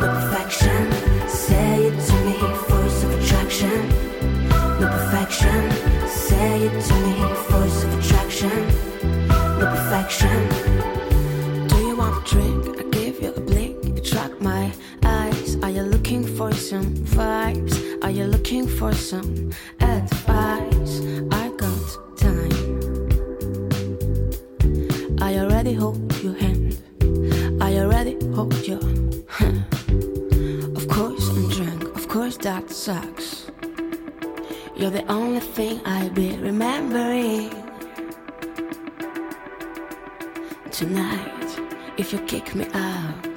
no 0.00 0.08
perfection. 0.18 1.28
Say 1.28 1.86
it 1.86 2.06
to 2.08 2.14
me. 2.24 2.38
Force 2.66 3.04
of 3.04 3.10
attraction, 3.22 3.88
no 4.80 4.88
perfection. 4.96 5.70
Say 6.08 6.62
it 6.66 6.84
to 6.86 6.94
me. 7.06 7.34
Force 7.48 7.84
of 7.84 7.90
attraction, 8.00 8.66
no 9.60 9.66
perfection. 9.70 11.68
Do 11.68 11.76
you 11.86 11.96
want 11.96 12.26
a 12.26 12.28
drink? 12.28 12.80
I 12.80 12.82
give 12.90 13.22
you 13.22 13.32
a 13.32 13.40
blink. 13.40 13.96
Attract 13.96 14.40
my 14.40 14.72
for 16.44 16.54
some 16.54 16.94
vibes? 17.16 17.74
Are 18.04 18.10
you 18.10 18.24
looking 18.24 18.68
for 18.68 18.92
some 18.92 19.50
advice? 19.80 21.00
I 21.30 21.48
got 21.56 21.84
time. 22.18 22.52
I 25.22 25.38
already? 25.38 25.72
Hold 25.72 26.12
your 26.22 26.34
hand. 26.34 26.76
I 27.62 27.78
already? 27.78 28.14
Hold 28.34 28.54
your. 28.68 28.84
of 30.78 30.84
course 30.88 31.24
I'm 31.30 31.48
drunk. 31.48 31.82
Of 31.96 32.08
course 32.08 32.36
that 32.38 32.70
sucks. 32.70 33.50
You're 34.76 34.90
the 34.90 35.06
only 35.10 35.40
thing 35.40 35.80
I'll 35.86 36.10
be 36.10 36.36
remembering 36.36 37.50
tonight. 40.70 41.50
If 41.96 42.12
you 42.12 42.18
kick 42.26 42.54
me 42.54 42.66
out, 42.74 43.33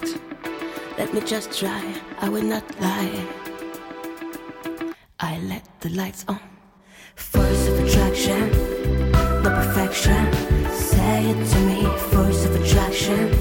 let 0.98 1.14
me 1.14 1.22
just 1.22 1.58
try. 1.58 1.84
I 2.20 2.30
will 2.30 2.44
not 2.44 2.64
lie. 2.82 3.26
I 5.20 5.40
let 5.40 5.64
the 5.82 5.90
lights 5.90 6.26
on. 6.28 6.40
Force 7.16 7.68
of 7.68 7.80
attraction, 7.80 8.52
no 9.44 9.50
perfection. 9.50 10.34
Say 10.72 11.30
it 11.32 11.48
to 11.52 11.60
me. 11.70 11.86
Force 12.12 12.46
of 12.46 12.56
attraction, 12.56 13.32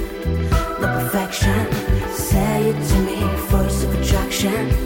no 0.81 0.87
perfection. 0.99 1.73
Say 2.13 2.71
it 2.71 2.89
to 2.91 2.99
me. 3.09 3.19
Force 3.49 3.85
of 3.85 3.95
attraction, 4.01 4.86